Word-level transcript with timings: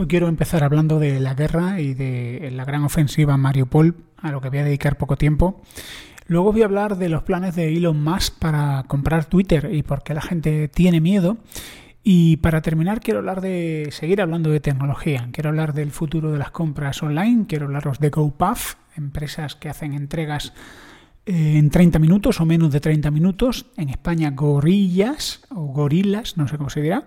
Hoy 0.00 0.06
quiero 0.06 0.28
empezar 0.28 0.62
hablando 0.62 1.00
de 1.00 1.18
la 1.18 1.34
guerra 1.34 1.80
y 1.80 1.92
de 1.92 2.52
la 2.52 2.64
gran 2.64 2.84
ofensiva 2.84 3.34
en 3.34 3.40
Mariupol, 3.40 3.96
a 4.18 4.30
lo 4.30 4.40
que 4.40 4.48
voy 4.48 4.58
a 4.58 4.64
dedicar 4.64 4.96
poco 4.96 5.16
tiempo. 5.16 5.60
Luego 6.28 6.52
voy 6.52 6.62
a 6.62 6.66
hablar 6.66 6.98
de 6.98 7.08
los 7.08 7.24
planes 7.24 7.56
de 7.56 7.76
Elon 7.76 8.00
Musk 8.00 8.38
para 8.38 8.84
comprar 8.86 9.24
Twitter 9.24 9.70
y 9.72 9.82
por 9.82 10.04
qué 10.04 10.14
la 10.14 10.20
gente 10.20 10.68
tiene 10.68 11.00
miedo. 11.00 11.38
Y 12.04 12.36
para 12.36 12.62
terminar 12.62 13.00
quiero 13.00 13.18
hablar 13.18 13.40
de 13.40 13.88
seguir 13.90 14.22
hablando 14.22 14.50
de 14.50 14.60
tecnología. 14.60 15.30
Quiero 15.32 15.50
hablar 15.50 15.74
del 15.74 15.90
futuro 15.90 16.30
de 16.30 16.38
las 16.38 16.52
compras 16.52 17.02
online. 17.02 17.46
Quiero 17.48 17.64
hablaros 17.64 17.98
de 17.98 18.10
GoPuff, 18.10 18.76
empresas 18.96 19.56
que 19.56 19.68
hacen 19.68 19.94
entregas 19.94 20.52
eh, 21.26 21.54
en 21.56 21.70
30 21.70 21.98
minutos 21.98 22.40
o 22.40 22.46
menos 22.46 22.70
de 22.70 22.78
30 22.78 23.10
minutos. 23.10 23.66
En 23.76 23.88
España 23.88 24.30
Gorillas 24.30 25.40
o 25.50 25.62
Gorillas, 25.62 26.36
no 26.36 26.46
sé 26.46 26.56
cómo 26.56 26.70
se 26.70 26.82
dirá. 26.82 27.04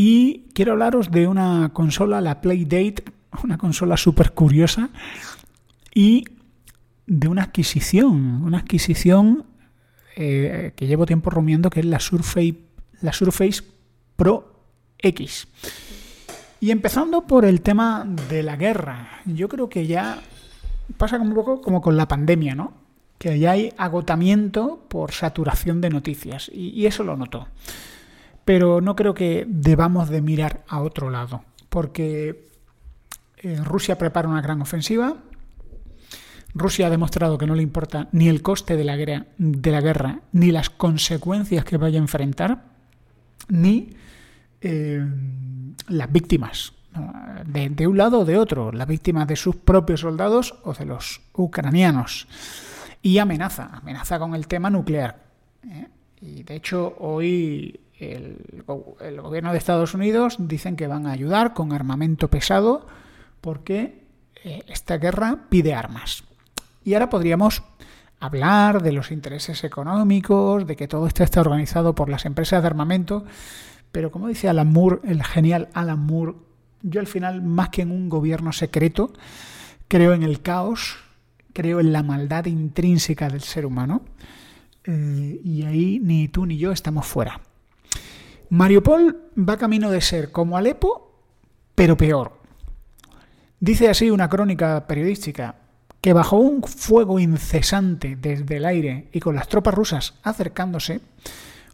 Y 0.00 0.44
quiero 0.54 0.74
hablaros 0.74 1.10
de 1.10 1.26
una 1.26 1.72
consola, 1.72 2.20
la 2.20 2.40
Playdate, 2.40 3.02
una 3.42 3.58
consola 3.58 3.96
súper 3.96 4.30
curiosa 4.30 4.90
y 5.92 6.24
de 7.04 7.26
una 7.26 7.42
adquisición, 7.42 8.44
una 8.44 8.58
adquisición 8.58 9.44
eh, 10.14 10.72
que 10.76 10.86
llevo 10.86 11.04
tiempo 11.04 11.30
rumiando, 11.30 11.68
que 11.68 11.80
es 11.80 11.86
la 11.86 11.98
Surface, 11.98 12.54
la 13.00 13.12
Surface 13.12 13.64
Pro 14.14 14.62
X. 14.98 15.48
Y 16.60 16.70
empezando 16.70 17.26
por 17.26 17.44
el 17.44 17.60
tema 17.60 18.06
de 18.28 18.44
la 18.44 18.54
guerra, 18.54 19.22
yo 19.24 19.48
creo 19.48 19.68
que 19.68 19.88
ya 19.88 20.22
pasa 20.96 21.18
un 21.18 21.34
poco 21.34 21.60
como 21.60 21.80
con 21.80 21.96
la 21.96 22.06
pandemia, 22.06 22.54
¿no? 22.54 22.72
Que 23.18 23.36
ya 23.40 23.50
hay 23.50 23.72
agotamiento 23.76 24.86
por 24.86 25.10
saturación 25.10 25.80
de 25.80 25.90
noticias, 25.90 26.48
y, 26.54 26.68
y 26.68 26.86
eso 26.86 27.02
lo 27.02 27.16
noto 27.16 27.48
pero 28.48 28.80
no 28.80 28.96
creo 28.96 29.12
que 29.12 29.44
debamos 29.46 30.08
de 30.08 30.22
mirar 30.22 30.64
a 30.68 30.80
otro 30.80 31.10
lado, 31.10 31.44
porque 31.68 32.48
eh, 33.36 33.60
Rusia 33.62 33.98
prepara 33.98 34.26
una 34.26 34.40
gran 34.40 34.62
ofensiva. 34.62 35.18
Rusia 36.54 36.86
ha 36.86 36.90
demostrado 36.90 37.36
que 37.36 37.46
no 37.46 37.54
le 37.54 37.62
importa 37.62 38.08
ni 38.12 38.26
el 38.26 38.40
coste 38.40 38.76
de 38.76 38.84
la, 38.84 38.96
guerra, 38.96 39.26
de 39.36 39.70
la 39.70 39.82
guerra 39.82 40.20
ni 40.32 40.50
las 40.50 40.70
consecuencias 40.70 41.62
que 41.66 41.76
vaya 41.76 41.98
a 41.98 42.00
enfrentar, 42.00 42.64
ni 43.50 43.90
eh, 44.62 45.06
las 45.88 46.10
víctimas, 46.10 46.72
de, 47.44 47.86
un 47.86 47.98
lado 47.98 48.20
o 48.20 48.24
de 48.24 48.38
otro, 48.38 48.72
las 48.72 48.88
víctimas 48.88 49.28
de 49.28 49.36
sus 49.36 49.56
propios 49.56 50.00
soldados 50.00 50.54
o 50.62 50.72
de 50.72 50.86
los 50.86 51.20
ucranianos. 51.34 52.26
Y 53.02 53.18
amenaza, 53.18 53.68
amenaza 53.74 54.18
con 54.18 54.34
el 54.34 54.46
tema 54.46 54.70
nuclear. 54.70 55.22
¿eh? 55.64 55.88
Y 56.22 56.44
de 56.44 56.56
hecho 56.56 56.96
hoy 56.98 57.78
el, 57.98 58.64
gobierno 58.64 59.52
de 59.52 59.58
Estados 59.58 59.94
Unidos 59.94 60.36
dicen 60.38 60.76
que 60.76 60.86
van 60.86 61.06
a 61.06 61.12
ayudar 61.12 61.54
con 61.54 61.72
armamento 61.72 62.28
pesado 62.28 62.86
porque 63.40 64.04
eh, 64.44 64.62
esta 64.68 64.98
guerra 64.98 65.46
pide 65.48 65.74
armas. 65.74 66.24
Y 66.84 66.94
ahora 66.94 67.10
podríamos 67.10 67.62
hablar 68.20 68.82
de 68.82 68.92
los 68.92 69.10
intereses 69.10 69.64
económicos, 69.64 70.66
de 70.66 70.76
que 70.76 70.88
todo 70.88 71.06
esto 71.06 71.22
está 71.22 71.40
organizado 71.40 71.94
por 71.94 72.08
las 72.08 72.24
empresas 72.24 72.62
de 72.62 72.66
armamento, 72.66 73.24
pero 73.92 74.10
como 74.10 74.28
dice 74.28 74.48
Alan 74.48 74.72
Moore, 74.72 75.00
el 75.04 75.22
genial 75.22 75.68
Alan 75.72 76.00
Moore, 76.00 76.34
yo 76.82 77.00
al 77.00 77.06
final, 77.06 77.42
más 77.42 77.70
que 77.70 77.82
en 77.82 77.90
un 77.90 78.08
gobierno 78.08 78.52
secreto, 78.52 79.12
creo 79.88 80.14
en 80.14 80.22
el 80.22 80.42
caos, 80.42 80.98
creo 81.52 81.80
en 81.80 81.92
la 81.92 82.02
maldad 82.02 82.46
intrínseca 82.46 83.28
del 83.28 83.40
ser 83.40 83.66
humano, 83.66 84.02
eh, 84.84 85.40
y 85.42 85.64
ahí 85.64 86.00
ni 86.02 86.28
tú 86.28 86.46
ni 86.46 86.56
yo 86.56 86.72
estamos 86.72 87.06
fuera. 87.06 87.40
Mariupol 88.50 89.30
va 89.36 89.56
camino 89.56 89.90
de 89.90 90.00
ser 90.00 90.32
como 90.32 90.56
Alepo, 90.56 91.12
pero 91.74 91.96
peor. 91.96 92.32
Dice 93.60 93.88
así 93.88 94.10
una 94.10 94.28
crónica 94.28 94.86
periodística 94.86 95.56
que 96.00 96.12
bajo 96.12 96.36
un 96.36 96.62
fuego 96.62 97.18
incesante 97.18 98.16
desde 98.16 98.56
el 98.56 98.64
aire 98.64 99.08
y 99.12 99.20
con 99.20 99.34
las 99.34 99.48
tropas 99.48 99.74
rusas 99.74 100.14
acercándose, 100.22 101.00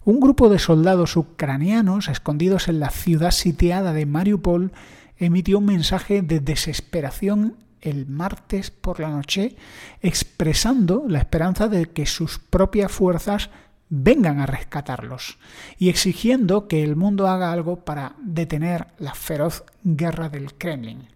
un 0.04 0.20
grupo 0.20 0.48
de 0.48 0.58
soldados 0.58 1.16
ucranianos 1.16 2.08
escondidos 2.08 2.69
en 2.69 2.80
la 2.80 2.91
ciudad 2.91 3.30
sitiada 3.30 3.92
de 3.92 4.06
Mariupol 4.06 4.72
emitió 5.19 5.58
un 5.58 5.66
mensaje 5.66 6.22
de 6.22 6.41
desesperación 6.41 7.56
el 7.80 8.06
martes 8.06 8.70
por 8.70 8.98
la 8.98 9.10
noche, 9.10 9.56
expresando 10.00 11.04
la 11.06 11.19
esperanza 11.19 11.69
de 11.69 11.86
que 11.86 12.06
sus 12.06 12.38
propias 12.38 12.91
fuerzas 12.91 13.50
vengan 13.89 14.41
a 14.41 14.47
rescatarlos 14.47 15.39
y 15.78 15.89
exigiendo 15.89 16.69
que 16.69 16.83
el 16.83 16.97
mundo 16.97 17.28
haga 17.28 17.53
algo 17.53 17.84
para 17.84 18.15
detener 18.22 18.89
la 18.99 19.15
feroz 19.15 19.65
guerra 19.83 20.28
del 20.28 20.55
Kremlin. 20.55 21.09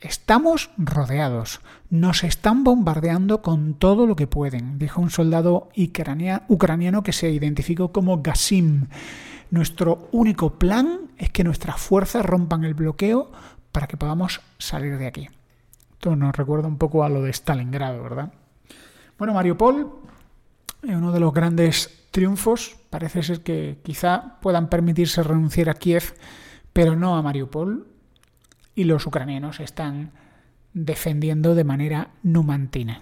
Estamos 0.00 0.70
rodeados, 0.76 1.60
nos 1.88 2.22
están 2.22 2.64
bombardeando 2.64 3.40
con 3.40 3.74
todo 3.74 4.06
lo 4.06 4.14
que 4.14 4.26
pueden, 4.26 4.78
dijo 4.78 5.00
un 5.00 5.10
soldado 5.10 5.70
ucraniano 6.48 7.02
que 7.02 7.12
se 7.12 7.30
identificó 7.30 7.92
como 7.92 8.20
Gasim. 8.22 8.88
Nuestro 9.50 10.08
único 10.12 10.58
plan 10.58 11.10
es 11.16 11.30
que 11.30 11.44
nuestras 11.44 11.80
fuerzas 11.80 12.26
rompan 12.26 12.64
el 12.64 12.74
bloqueo 12.74 13.32
para 13.72 13.86
que 13.86 13.96
podamos 13.96 14.42
salir 14.58 14.98
de 14.98 15.06
aquí. 15.06 15.28
Esto 15.92 16.14
nos 16.14 16.36
recuerda 16.36 16.68
un 16.68 16.76
poco 16.76 17.02
a 17.02 17.08
lo 17.08 17.22
de 17.22 17.32
Stalingrado, 17.32 18.02
¿verdad? 18.02 18.32
Bueno, 19.18 19.32
Mariupol 19.32 19.92
uno 20.94 21.10
de 21.10 21.20
los 21.20 21.32
grandes 21.32 22.06
triunfos. 22.10 22.76
Parece 22.90 23.22
ser 23.22 23.42
que 23.42 23.78
quizá 23.82 24.38
puedan 24.40 24.68
permitirse 24.68 25.22
renunciar 25.22 25.68
a 25.68 25.74
Kiev, 25.74 26.14
pero 26.72 26.94
no 26.94 27.16
a 27.16 27.22
Mariupol. 27.22 27.88
Y 28.74 28.84
los 28.84 29.06
ucranianos 29.06 29.60
están 29.60 30.12
defendiendo 30.72 31.54
de 31.54 31.64
manera 31.64 32.10
numantina. 32.22 33.00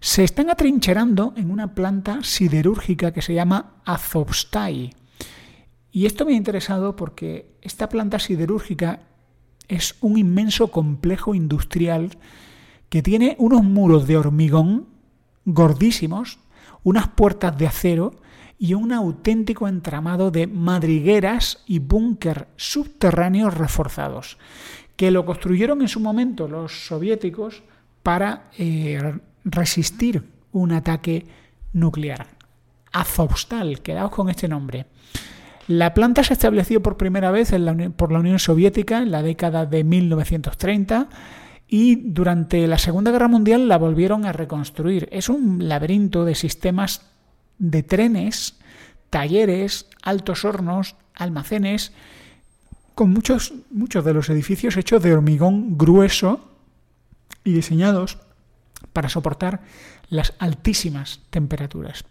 Se 0.00 0.24
están 0.24 0.48
atrincherando 0.48 1.34
en 1.36 1.50
una 1.50 1.74
planta 1.74 2.20
siderúrgica 2.22 3.12
que 3.12 3.20
se 3.20 3.34
llama 3.34 3.74
Azovstai. 3.84 4.94
Y 5.92 6.06
esto 6.06 6.24
me 6.24 6.32
ha 6.32 6.36
interesado 6.36 6.96
porque 6.96 7.54
esta 7.60 7.90
planta 7.90 8.18
siderúrgica 8.18 9.00
es 9.68 9.96
un 10.00 10.16
inmenso 10.16 10.70
complejo 10.70 11.34
industrial 11.34 12.16
que 12.88 13.02
tiene 13.02 13.36
unos 13.38 13.62
muros 13.62 14.06
de 14.06 14.16
hormigón 14.16 14.88
gordísimos 15.44 16.38
unas 16.82 17.08
puertas 17.08 17.56
de 17.56 17.66
acero 17.66 18.14
y 18.58 18.74
un 18.74 18.92
auténtico 18.92 19.68
entramado 19.68 20.30
de 20.30 20.46
madrigueras 20.46 21.62
y 21.66 21.78
búnker 21.78 22.48
subterráneos 22.56 23.54
reforzados, 23.54 24.38
que 24.96 25.10
lo 25.10 25.24
construyeron 25.24 25.80
en 25.80 25.88
su 25.88 25.98
momento 25.98 26.46
los 26.46 26.86
soviéticos 26.86 27.62
para 28.02 28.50
eh, 28.58 29.14
resistir 29.44 30.22
un 30.52 30.72
ataque 30.72 31.26
nuclear. 31.72 32.26
Azovstal, 32.92 33.80
quedaos 33.80 34.10
con 34.10 34.28
este 34.28 34.48
nombre. 34.48 34.86
La 35.68 35.94
planta 35.94 36.24
se 36.24 36.32
estableció 36.32 36.82
por 36.82 36.96
primera 36.96 37.30
vez 37.30 37.54
por 37.96 38.12
la 38.12 38.18
Unión 38.18 38.38
Soviética 38.38 38.98
en 38.98 39.10
la 39.10 39.22
década 39.22 39.66
de 39.66 39.84
1930 39.84 41.08
y 41.72 41.94
durante 41.94 42.66
la 42.66 42.78
Segunda 42.78 43.12
Guerra 43.12 43.28
Mundial 43.28 43.68
la 43.68 43.78
volvieron 43.78 44.26
a 44.26 44.32
reconstruir. 44.32 45.08
Es 45.12 45.28
un 45.28 45.68
laberinto 45.68 46.24
de 46.24 46.34
sistemas 46.34 47.02
de 47.58 47.84
trenes, 47.84 48.58
talleres, 49.08 49.86
altos 50.02 50.44
hornos, 50.44 50.96
almacenes, 51.14 51.92
con 52.96 53.10
muchos, 53.10 53.54
muchos 53.70 54.04
de 54.04 54.12
los 54.12 54.28
edificios 54.30 54.76
hechos 54.76 55.00
de 55.00 55.12
hormigón 55.12 55.78
grueso 55.78 56.50
y 57.44 57.52
diseñados 57.52 58.18
para 58.92 59.08
soportar 59.08 59.60
las 60.08 60.34
altísimas 60.40 61.20
temperaturas. 61.30 62.04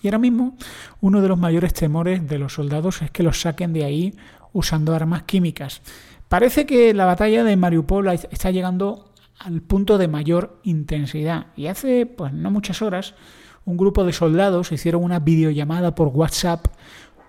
Y 0.00 0.06
ahora 0.06 0.18
mismo 0.18 0.56
uno 1.00 1.22
de 1.22 1.28
los 1.28 1.38
mayores 1.38 1.74
temores 1.74 2.28
de 2.28 2.38
los 2.38 2.54
soldados 2.54 3.02
es 3.02 3.10
que 3.10 3.24
los 3.24 3.40
saquen 3.40 3.72
de 3.72 3.84
ahí 3.84 4.14
usando 4.52 4.94
armas 4.94 5.24
químicas. 5.24 5.82
Parece 6.28 6.66
que 6.66 6.92
la 6.92 7.04
batalla 7.04 7.44
de 7.44 7.56
Mariupol 7.56 8.08
está 8.08 8.50
llegando 8.50 9.12
al 9.38 9.62
punto 9.62 9.98
de 9.98 10.08
mayor 10.08 10.58
intensidad 10.64 11.48
y 11.56 11.66
hace 11.66 12.06
pues 12.06 12.32
no 12.32 12.50
muchas 12.50 12.82
horas 12.82 13.14
un 13.64 13.76
grupo 13.76 14.04
de 14.04 14.12
soldados 14.12 14.72
hicieron 14.72 15.04
una 15.04 15.20
videollamada 15.20 15.94
por 15.94 16.08
WhatsApp 16.08 16.66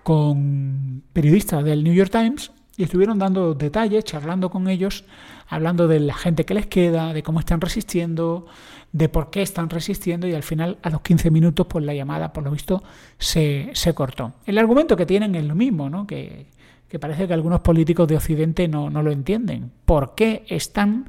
con 0.02 1.02
periodistas 1.12 1.64
del 1.64 1.84
New 1.84 1.92
York 1.92 2.10
Times 2.10 2.50
Y 2.76 2.84
estuvieron 2.84 3.18
dando 3.18 3.54
detalles, 3.54 4.04
charlando 4.04 4.48
con 4.48 4.68
ellos, 4.68 5.04
hablando 5.48 5.88
de 5.88 6.00
la 6.00 6.14
gente 6.14 6.44
que 6.44 6.54
les 6.54 6.66
queda, 6.66 7.12
de 7.12 7.22
cómo 7.22 7.40
están 7.40 7.60
resistiendo, 7.60 8.46
de 8.92 9.08
por 9.08 9.30
qué 9.30 9.42
están 9.42 9.68
resistiendo 9.68 10.26
y 10.26 10.34
al 10.34 10.44
final 10.44 10.78
a 10.82 10.90
los 10.90 11.02
15 11.02 11.30
minutos 11.30 11.66
pues 11.68 11.84
la 11.84 11.92
llamada 11.92 12.32
por 12.32 12.44
lo 12.44 12.50
visto 12.50 12.82
se, 13.18 13.70
se 13.74 13.94
cortó. 13.94 14.32
El 14.46 14.58
argumento 14.58 14.96
que 14.96 15.06
tienen 15.06 15.34
es 15.34 15.44
lo 15.44 15.54
mismo, 15.54 15.90
¿no? 15.90 16.06
que, 16.06 16.46
que 16.88 16.98
parece 16.98 17.26
que 17.26 17.34
algunos 17.34 17.60
políticos 17.60 18.08
de 18.08 18.16
Occidente 18.16 18.66
no, 18.66 18.90
no 18.90 19.02
lo 19.02 19.12
entienden. 19.12 19.70
¿Por 19.84 20.14
qué 20.14 20.44
están 20.48 21.08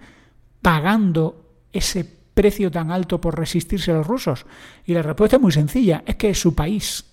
pagando 0.62 1.46
ese 1.72 2.04
precio 2.34 2.70
tan 2.70 2.92
alto 2.92 3.22
por 3.22 3.38
resistirse 3.38 3.92
a 3.92 3.96
los 3.96 4.08
rusos? 4.08 4.46
Y 4.86 4.94
la 4.94 5.02
respuesta 5.02 5.38
es 5.38 5.42
muy 5.42 5.52
sencilla, 5.52 6.04
es 6.06 6.18
que 6.18 6.31
es 6.31 6.40
su 6.40 6.54
país. 6.54 7.06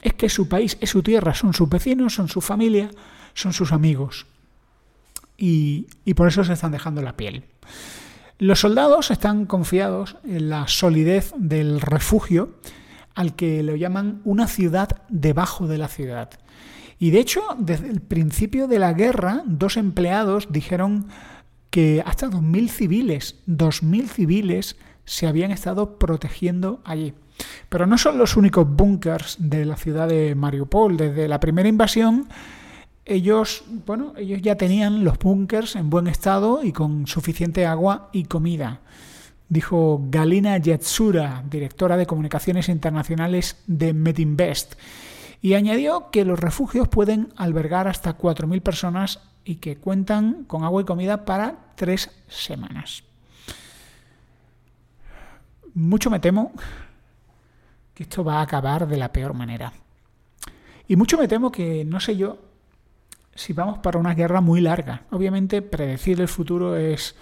Es 0.00 0.14
que 0.14 0.26
es 0.26 0.32
su 0.32 0.48
país, 0.48 0.78
es 0.80 0.90
su 0.90 1.02
tierra, 1.02 1.34
son 1.34 1.54
sus 1.54 1.68
vecinos, 1.68 2.14
son 2.14 2.28
su 2.28 2.40
familia, 2.40 2.90
son 3.34 3.52
sus 3.52 3.72
amigos. 3.72 4.26
Y, 5.36 5.86
y 6.04 6.14
por 6.14 6.28
eso 6.28 6.44
se 6.44 6.52
están 6.52 6.72
dejando 6.72 7.02
la 7.02 7.16
piel. 7.16 7.44
Los 8.38 8.60
soldados 8.60 9.10
están 9.10 9.46
confiados 9.46 10.16
en 10.24 10.50
la 10.50 10.66
solidez 10.68 11.32
del 11.36 11.80
refugio 11.80 12.54
al 13.14 13.34
que 13.34 13.62
lo 13.62 13.76
llaman 13.76 14.20
una 14.24 14.46
ciudad 14.46 15.02
debajo 15.08 15.66
de 15.66 15.78
la 15.78 15.88
ciudad. 15.88 16.30
Y 17.02 17.10
de 17.10 17.18
hecho, 17.18 17.42
desde 17.58 17.88
el 17.90 18.00
principio 18.00 18.68
de 18.68 18.78
la 18.78 18.92
guerra, 18.92 19.42
dos 19.44 19.76
empleados 19.76 20.52
dijeron 20.52 21.08
que 21.68 22.00
hasta 22.06 22.30
2.000 22.30 22.68
civiles, 22.68 23.40
2.000 23.48 24.06
civiles 24.06 24.76
se 25.04 25.26
habían 25.26 25.50
estado 25.50 25.98
protegiendo 25.98 26.80
allí. 26.84 27.12
Pero 27.68 27.86
no 27.86 27.98
son 27.98 28.18
los 28.18 28.36
únicos 28.36 28.68
búnkers 28.68 29.36
de 29.40 29.64
la 29.64 29.76
ciudad 29.76 30.06
de 30.06 30.36
Mariupol. 30.36 30.96
Desde 30.96 31.26
la 31.26 31.40
primera 31.40 31.68
invasión, 31.68 32.28
ellos, 33.04 33.64
bueno, 33.84 34.12
ellos 34.16 34.40
ya 34.40 34.54
tenían 34.54 35.02
los 35.02 35.18
búnkers 35.18 35.74
en 35.74 35.90
buen 35.90 36.06
estado 36.06 36.62
y 36.62 36.70
con 36.70 37.08
suficiente 37.08 37.66
agua 37.66 38.10
y 38.12 38.26
comida. 38.26 38.80
Dijo 39.48 40.04
Galina 40.08 40.56
Yatsura, 40.56 41.42
directora 41.50 41.96
de 41.96 42.06
comunicaciones 42.06 42.68
internacionales 42.68 43.56
de 43.66 43.92
Medinvest. 43.92 44.74
Y 45.42 45.54
añadió 45.54 46.10
que 46.10 46.24
los 46.24 46.38
refugios 46.38 46.88
pueden 46.88 47.32
albergar 47.36 47.88
hasta 47.88 48.16
4.000 48.16 48.62
personas 48.62 49.20
y 49.44 49.56
que 49.56 49.76
cuentan 49.76 50.44
con 50.44 50.62
agua 50.62 50.82
y 50.82 50.84
comida 50.84 51.24
para 51.24 51.56
tres 51.74 52.10
semanas. 52.28 53.02
Mucho 55.74 56.10
me 56.10 56.20
temo 56.20 56.52
que 57.92 58.04
esto 58.04 58.22
va 58.22 58.38
a 58.38 58.42
acabar 58.42 58.86
de 58.86 58.96
la 58.96 59.12
peor 59.12 59.34
manera. 59.34 59.72
Y 60.86 60.96
mucho 60.96 61.18
me 61.18 61.26
temo 61.26 61.50
que, 61.50 61.84
no 61.84 61.98
sé 61.98 62.16
yo, 62.16 62.38
si 63.34 63.52
vamos 63.52 63.78
para 63.78 63.98
una 63.98 64.14
guerra 64.14 64.40
muy 64.40 64.60
larga. 64.60 65.02
Obviamente 65.10 65.60
predecir 65.60 66.20
el 66.20 66.28
futuro 66.28 66.76
es, 66.76 67.16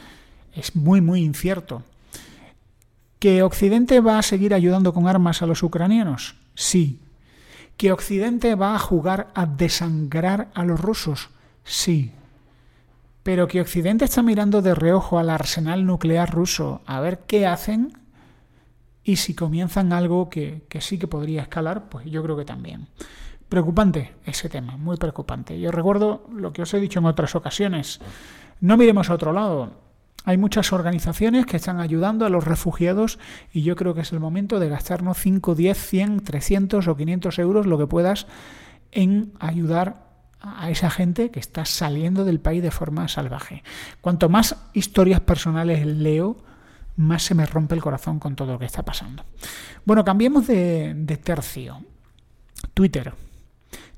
es 0.53 0.77
muy, 0.77 1.01
muy 1.01 1.23
incierto. 1.23 1.83
¿Que 3.19 3.43
Occidente 3.43 4.01
va 4.01 4.19
a 4.19 4.23
seguir 4.23 4.55
ayudando 4.55 4.93
con 4.93 5.07
armas 5.07 5.41
a 5.43 5.47
los 5.47 5.63
ucranianos? 5.63 6.37
Sí. 6.55 7.01
¿Que 7.81 7.93
Occidente 7.93 8.57
va 8.57 8.75
a 8.75 8.79
jugar 8.79 9.29
a 9.35 9.47
desangrar 9.47 10.49
a 10.53 10.67
los 10.67 10.79
rusos? 10.79 11.31
Sí. 11.65 12.13
Pero 13.23 13.49
que 13.49 13.63
Occidente 13.63 14.05
está 14.05 14.23
mirando 14.23 14.61
de 14.61 14.75
reojo 14.75 15.19
al 15.19 15.31
arsenal 15.31 15.87
nuclear 15.87 16.31
ruso 16.31 16.83
a 16.85 17.01
ver 17.01 17.21
qué 17.21 17.47
hacen 17.47 17.97
y 19.03 19.17
si 19.17 19.35
comienzan 19.35 19.95
algo 19.95 20.29
que, 20.29 20.67
que 20.69 20.83
sí 20.83 20.99
que 20.99 21.07
podría 21.07 21.41
escalar, 21.41 21.89
pues 21.89 22.05
yo 22.05 22.23
creo 22.23 22.37
que 22.37 22.45
también. 22.45 22.89
Preocupante 23.49 24.13
ese 24.27 24.51
tema, 24.51 24.77
muy 24.77 24.99
preocupante. 24.99 25.59
Yo 25.59 25.71
recuerdo 25.71 26.29
lo 26.31 26.53
que 26.53 26.61
os 26.61 26.75
he 26.75 26.81
dicho 26.81 26.99
en 26.99 27.07
otras 27.07 27.35
ocasiones. 27.35 27.99
No 28.61 28.77
miremos 28.77 29.09
a 29.09 29.15
otro 29.15 29.33
lado. 29.33 29.71
Hay 30.25 30.37
muchas 30.37 30.73
organizaciones 30.73 31.47
que 31.47 31.57
están 31.57 31.81
ayudando 31.81 32.27
a 32.27 32.29
los 32.29 32.45
refugiados 32.45 33.19
y 33.53 33.63
yo 33.63 33.75
creo 33.77 33.95
que 33.95 34.03
es 34.03 34.13
el 34.13 34.21
momento 34.21 34.61
de 34.61 34.69
gastarnos 34.69 35.19
5, 35.19 35.55
10, 35.55 35.79
100, 35.79 36.21
300 36.21 36.89
o 36.89 36.97
500 36.97 37.39
euros, 37.39 37.67
lo 37.67 37.79
que 37.79 37.87
puedas, 37.87 38.27
en 38.93 39.33
ayudar 39.39 40.11
a 40.41 40.71
esa 40.71 40.91
gente 40.91 41.31
que 41.31 41.41
está 41.41 41.65
saliendo 41.65 42.25
del 42.25 42.41
país 42.41 42.63
de 42.63 42.71
forma 42.71 43.09
salvaje. 43.09 43.63
Cuanto 44.01 44.29
más 44.29 44.57
historias 44.73 45.21
personales 45.21 45.87
leo, 45.87 46.37
más 46.97 47.23
se 47.23 47.35
me 47.35 47.47
rompe 47.47 47.75
el 47.75 47.83
corazón 47.83 48.19
con 48.19 48.37
todo 48.37 48.53
lo 48.53 48.59
que 48.59 48.67
está 48.67 48.83
pasando. 48.83 49.25
Bueno, 49.85 50.05
cambiemos 50.05 50.47
de, 50.47 50.95
de 50.95 51.17
tercio. 51.17 51.83
Twitter. 52.75 53.15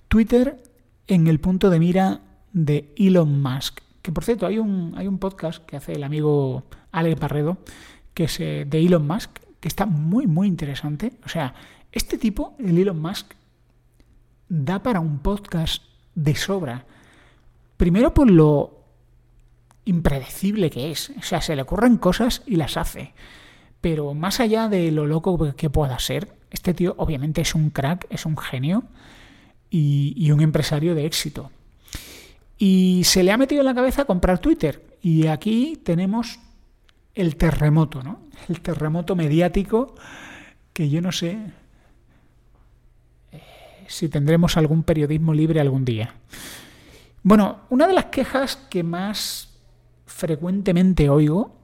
Twitter 0.08 0.62
en 1.06 1.26
el 1.26 1.40
punto 1.40 1.70
de 1.70 1.78
mira 1.78 2.20
de 2.52 2.92
Elon 2.96 3.42
Musk. 3.42 3.80
Que 4.02 4.12
por 4.12 4.24
cierto, 4.24 4.46
hay 4.46 4.58
un, 4.58 4.94
hay 4.96 5.06
un 5.06 5.18
podcast 5.18 5.64
que 5.64 5.76
hace 5.76 5.92
el 5.92 6.04
amigo 6.04 6.64
Ale 6.90 7.16
Parredo, 7.16 7.58
que 8.14 8.24
es 8.24 8.40
eh, 8.40 8.66
de 8.68 8.78
Elon 8.80 9.06
Musk, 9.06 9.30
que 9.60 9.68
está 9.68 9.86
muy, 9.86 10.26
muy 10.26 10.48
interesante. 10.48 11.12
O 11.24 11.28
sea, 11.28 11.54
este 11.92 12.18
tipo, 12.18 12.56
el 12.58 12.76
Elon 12.78 13.00
Musk, 13.00 13.32
da 14.48 14.82
para 14.82 15.00
un 15.00 15.20
podcast 15.20 15.82
de 16.14 16.34
sobra. 16.34 16.84
Primero 17.76 18.12
por 18.12 18.30
lo 18.30 18.82
impredecible 19.84 20.70
que 20.70 20.90
es. 20.90 21.10
O 21.18 21.22
sea, 21.22 21.40
se 21.40 21.56
le 21.56 21.62
ocurren 21.62 21.96
cosas 21.96 22.42
y 22.46 22.56
las 22.56 22.76
hace. 22.76 23.14
Pero 23.80 24.14
más 24.14 24.40
allá 24.40 24.68
de 24.68 24.90
lo 24.92 25.06
loco 25.06 25.54
que 25.54 25.70
pueda 25.70 25.98
ser, 25.98 26.36
este 26.50 26.74
tío 26.74 26.94
obviamente 26.98 27.40
es 27.40 27.54
un 27.54 27.70
crack, 27.70 28.06
es 28.10 28.26
un 28.26 28.36
genio 28.36 28.84
y, 29.70 30.30
un 30.30 30.40
empresario 30.40 30.94
de 30.94 31.06
éxito. 31.06 31.50
Y 32.64 33.02
se 33.02 33.24
le 33.24 33.32
ha 33.32 33.36
metido 33.36 33.62
en 33.62 33.66
la 33.66 33.74
cabeza 33.74 34.04
comprar 34.04 34.38
Twitter. 34.38 34.96
Y 35.02 35.26
aquí 35.26 35.80
tenemos 35.82 36.38
el 37.12 37.34
terremoto, 37.34 38.04
¿no? 38.04 38.20
El 38.48 38.60
terremoto 38.60 39.16
mediático 39.16 39.96
que 40.72 40.88
yo 40.88 41.00
no 41.00 41.10
sé 41.10 41.38
eh, 43.32 43.42
si 43.88 44.08
tendremos 44.08 44.56
algún 44.56 44.84
periodismo 44.84 45.34
libre 45.34 45.58
algún 45.58 45.84
día. 45.84 46.14
Bueno, 47.24 47.62
una 47.68 47.88
de 47.88 47.94
las 47.94 48.04
quejas 48.06 48.54
que 48.54 48.84
más 48.84 49.58
frecuentemente 50.06 51.08
oigo 51.08 51.56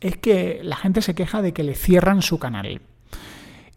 es 0.00 0.18
que 0.18 0.60
la 0.64 0.76
gente 0.76 1.00
se 1.00 1.14
queja 1.14 1.40
de 1.40 1.54
que 1.54 1.62
le 1.64 1.74
cierran 1.74 2.20
su 2.20 2.38
canal. 2.38 2.82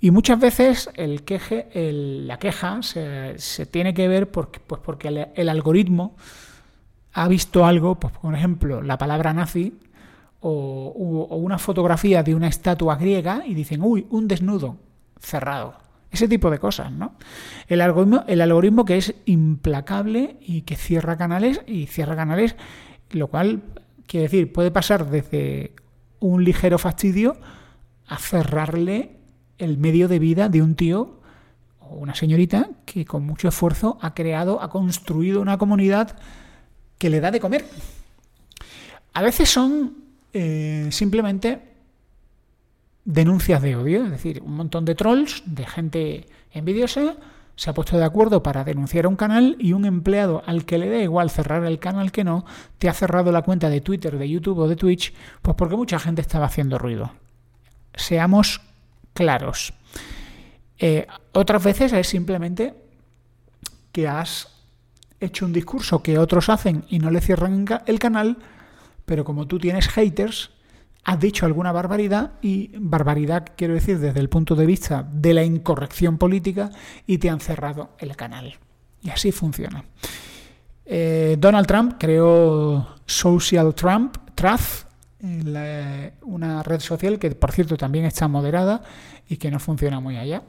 Y 0.03 0.09
muchas 0.09 0.39
veces 0.39 0.89
el 0.95 1.23
queje, 1.23 1.67
la 1.93 2.39
queja 2.39 2.81
se, 2.81 3.65
tiene 3.67 3.93
que 3.93 4.07
ver 4.07 4.31
porque, 4.31 4.59
pues 4.59 4.81
porque 4.83 5.29
el, 5.35 5.47
algoritmo 5.47 6.15
ha 7.13 7.27
visto 7.27 7.67
algo, 7.67 7.99
pues 7.99 8.11
por 8.17 8.33
ejemplo, 8.33 8.81
la 8.81 8.97
palabra 8.97 9.31
nazi 9.31 9.77
o, 10.39 11.27
una 11.29 11.59
fotografía 11.59 12.23
de 12.23 12.33
una 12.33 12.47
estatua 12.47 12.95
griega 12.95 13.43
y 13.45 13.53
dicen, 13.53 13.83
uy, 13.83 14.07
un 14.09 14.27
desnudo 14.27 14.77
cerrado. 15.19 15.75
Ese 16.09 16.27
tipo 16.27 16.49
de 16.49 16.57
cosas, 16.57 16.91
¿no? 16.91 17.13
El 17.67 17.79
algoritmo, 17.79 18.23
el 18.27 18.41
algoritmo 18.41 18.85
que 18.85 18.97
es 18.97 19.13
implacable 19.25 20.37
y 20.41 20.63
que 20.63 20.77
cierra 20.77 21.15
canales 21.15 21.61
y 21.67 21.85
cierra 21.85 22.15
canales, 22.15 22.55
lo 23.11 23.27
cual 23.27 23.61
quiere 24.07 24.23
decir, 24.23 24.51
puede 24.51 24.71
pasar 24.71 25.11
desde 25.11 25.75
un 26.19 26.43
ligero 26.43 26.79
fastidio 26.79 27.37
a 28.07 28.17
cerrarle 28.17 29.20
el 29.61 29.77
medio 29.77 30.07
de 30.07 30.19
vida 30.19 30.49
de 30.49 30.61
un 30.61 30.75
tío 30.75 31.19
o 31.79 31.95
una 31.95 32.15
señorita 32.15 32.69
que 32.85 33.05
con 33.05 33.25
mucho 33.25 33.47
esfuerzo 33.47 33.97
ha 34.01 34.13
creado, 34.13 34.61
ha 34.61 34.69
construido 34.69 35.41
una 35.41 35.57
comunidad 35.57 36.17
que 36.97 37.09
le 37.09 37.19
da 37.19 37.31
de 37.31 37.39
comer. 37.39 37.65
A 39.13 39.21
veces 39.21 39.49
son 39.49 39.97
eh, 40.33 40.87
simplemente 40.91 41.61
denuncias 43.05 43.61
de 43.61 43.75
odio, 43.75 44.05
es 44.05 44.11
decir, 44.11 44.41
un 44.43 44.55
montón 44.55 44.85
de 44.85 44.95
trolls, 44.95 45.43
de 45.45 45.65
gente 45.65 46.27
envidiosa, 46.51 47.15
se 47.55 47.69
ha 47.69 47.73
puesto 47.73 47.97
de 47.97 48.05
acuerdo 48.05 48.41
para 48.41 48.63
denunciar 48.63 49.05
un 49.05 49.15
canal 49.15 49.55
y 49.59 49.73
un 49.73 49.85
empleado 49.85 50.41
al 50.45 50.65
que 50.65 50.77
le 50.77 50.89
da 50.89 50.99
igual 50.99 51.29
cerrar 51.29 51.63
el 51.65 51.79
canal 51.79 52.11
que 52.11 52.23
no, 52.23 52.45
te 52.77 52.89
ha 52.89 52.93
cerrado 52.93 53.31
la 53.31 53.43
cuenta 53.43 53.69
de 53.69 53.81
Twitter, 53.81 54.17
de 54.17 54.29
YouTube 54.29 54.59
o 54.59 54.67
de 54.67 54.75
Twitch, 54.75 55.13
pues 55.41 55.55
porque 55.55 55.75
mucha 55.75 55.99
gente 55.99 56.21
estaba 56.21 56.45
haciendo 56.45 56.77
ruido. 56.77 57.11
Seamos 57.93 58.61
claros. 59.13 59.73
Eh, 60.77 61.05
otras 61.33 61.63
veces 61.63 61.93
es 61.93 62.07
simplemente 62.07 62.73
que 63.91 64.07
has 64.07 64.47
hecho 65.19 65.45
un 65.45 65.53
discurso 65.53 66.01
que 66.01 66.17
otros 66.17 66.49
hacen 66.49 66.85
y 66.89 66.99
no 66.99 67.11
le 67.11 67.21
cierran 67.21 67.65
el 67.85 67.99
canal, 67.99 68.37
pero 69.05 69.23
como 69.23 69.45
tú 69.45 69.59
tienes 69.59 69.87
haters, 69.89 70.51
has 71.03 71.19
dicho 71.19 71.45
alguna 71.45 71.71
barbaridad 71.71 72.33
y 72.41 72.71
barbaridad 72.77 73.45
quiero 73.55 73.73
decir 73.73 73.99
desde 73.99 74.19
el 74.19 74.29
punto 74.29 74.55
de 74.55 74.65
vista 74.65 75.07
de 75.11 75.33
la 75.33 75.43
incorrección 75.43 76.17
política 76.17 76.69
y 77.05 77.17
te 77.17 77.29
han 77.29 77.39
cerrado 77.39 77.95
el 77.99 78.15
canal. 78.15 78.55
Y 79.01 79.09
así 79.09 79.31
funciona. 79.31 79.83
Eh, 80.85 81.37
Donald 81.39 81.67
Trump 81.67 81.95
creó 81.99 82.95
Social 83.05 83.73
Trump, 83.75 84.17
Truth, 85.21 86.13
una 86.23 86.63
red 86.63 86.79
social 86.79 87.19
que 87.19 87.31
por 87.31 87.51
cierto 87.51 87.77
también 87.77 88.05
está 88.05 88.27
moderada 88.27 88.81
y 89.29 89.37
que 89.37 89.51
no 89.51 89.59
funciona 89.59 89.99
muy 89.99 90.17
allá. 90.17 90.43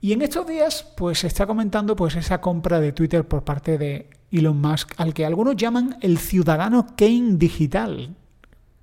Y 0.00 0.12
en 0.12 0.22
estos 0.22 0.46
días, 0.46 0.86
pues 0.96 1.20
se 1.20 1.26
está 1.26 1.46
comentando 1.46 1.96
pues 1.96 2.14
esa 2.14 2.40
compra 2.40 2.80
de 2.80 2.92
Twitter 2.92 3.26
por 3.26 3.44
parte 3.44 3.78
de 3.78 4.10
Elon 4.30 4.60
Musk, 4.60 4.92
al 4.98 5.12
que 5.12 5.24
algunos 5.24 5.56
llaman 5.56 5.96
el 6.00 6.18
ciudadano 6.18 6.86
Kane 6.96 7.36
digital. 7.36 8.14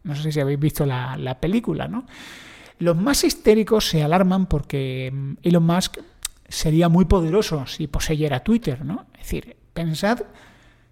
No 0.04 0.16
sé 0.16 0.32
si 0.32 0.40
habéis 0.40 0.60
visto 0.60 0.86
la, 0.86 1.16
la 1.18 1.40
película, 1.40 1.88
¿no? 1.88 2.06
Los 2.80 2.98
más 2.98 3.24
histéricos 3.24 3.88
se 3.88 4.04
alarman 4.04 4.48
porque 4.48 5.12
mm, 5.14 5.34
Elon 5.44 5.66
Musk 5.66 6.00
sería 6.50 6.90
muy 6.90 7.06
poderoso 7.06 7.66
si 7.66 7.88
poseyera 7.88 8.42
Twitter, 8.42 8.84
¿no? 8.84 9.06
Es 9.14 9.20
decir, 9.20 9.56
pensad 9.74 10.20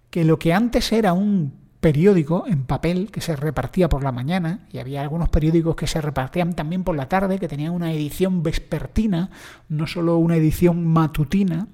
que 0.08 0.24
lo 0.24 0.38
que 0.38 0.52
antes 0.52 0.90
era 0.92 1.12
un 1.12 1.63
periódico 1.84 2.44
en 2.46 2.64
papel 2.64 3.10
que 3.10 3.20
se 3.20 3.36
repartía 3.36 3.90
por 3.90 4.02
la 4.02 4.10
mañana 4.10 4.60
y 4.72 4.78
había 4.78 5.02
algunos 5.02 5.28
periódicos 5.28 5.76
que 5.76 5.86
se 5.86 6.00
repartían 6.00 6.54
también 6.54 6.82
por 6.82 6.96
la 6.96 7.10
tarde, 7.10 7.38
que 7.38 7.46
tenían 7.46 7.74
una 7.74 7.92
edición 7.92 8.42
vespertina, 8.42 9.28
no 9.68 9.86
solo 9.86 10.16
una 10.16 10.36
edición 10.36 10.86
matutina, 10.86 11.68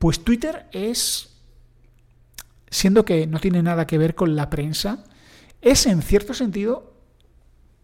pues 0.00 0.24
Twitter 0.24 0.66
es, 0.72 1.36
siendo 2.68 3.04
que 3.04 3.28
no 3.28 3.38
tiene 3.38 3.62
nada 3.62 3.86
que 3.86 3.96
ver 3.96 4.16
con 4.16 4.34
la 4.34 4.50
prensa, 4.50 5.04
es 5.60 5.86
en 5.86 6.02
cierto 6.02 6.34
sentido 6.34 6.92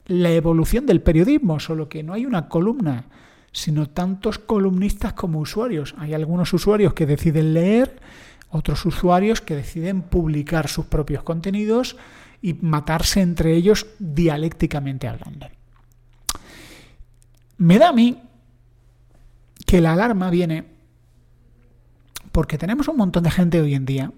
la 0.07 0.33
evolución 0.33 0.87
del 0.87 1.03
periodismo, 1.03 1.61
solo 1.61 1.89
que 1.89 2.03
no 2.03 2.15
hay 2.15 2.27
una 2.27 2.49
columna, 2.49 3.05
sino 3.53 3.89
tantos 3.89 4.41
columnistas 4.41 5.13
como 5.13 5.39
usuarios. 5.39 5.95
Hay 5.99 6.15
algunos 6.15 6.53
usuarios 6.53 6.95
que 6.95 7.07
deciden 7.07 7.55
leer, 7.55 8.01
otros 8.51 8.85
usuarios 8.87 9.41
que 9.41 9.57
deciden 9.57 10.03
publicar 10.03 10.69
sus 10.69 10.87
propios 10.87 11.23
contenidos 11.23 11.97
y 12.41 12.55
matarse 12.55 13.21
entre 13.21 13.55
ellos 13.55 13.87
dialécticamente 13.99 15.09
hablando. 15.09 15.49
Me 17.59 17.79
da 17.79 17.89
a 17.89 17.93
mí 17.93 18.23
que 19.67 19.81
la 19.81 19.93
alarma 19.93 20.31
viene 20.31 20.65
porque 22.33 22.59
tenemos 22.59 22.89
un 22.89 22.97
montón 22.97 23.25
de 23.25 23.31
gente 23.31 23.61
hoy 23.61 23.75
en 23.75 23.85
día 23.85 24.13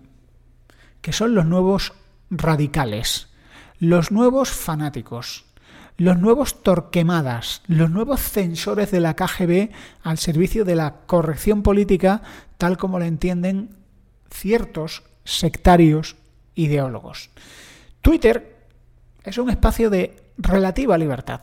que 1.01 1.13
son 1.13 1.35
los 1.35 1.47
nuevos 1.47 1.95
radicales, 2.31 3.29
los 3.79 4.13
nuevos 4.13 4.51
fanáticos, 4.51 5.47
los 5.97 6.19
nuevos 6.19 6.63
torquemadas, 6.63 7.63
los 7.67 7.91
nuevos 7.91 8.21
censores 8.21 8.91
de 8.91 9.01
la 9.01 9.17
KGB 9.17 9.71
al 10.03 10.19
servicio 10.19 10.65
de 10.65 10.75
la 10.75 10.99
corrección 11.07 11.63
política 11.63 12.23
tal 12.59 12.77
como 12.77 12.99
la 12.99 13.07
entienden 13.07 13.80
ciertos 14.31 15.03
sectarios 15.25 16.17
ideólogos. 16.55 17.31
Twitter 18.03 18.57
es 19.25 19.39
un 19.39 19.51
espacio 19.51 19.91
de 19.91 20.17
relativa 20.39 20.97
libertad. 20.97 21.43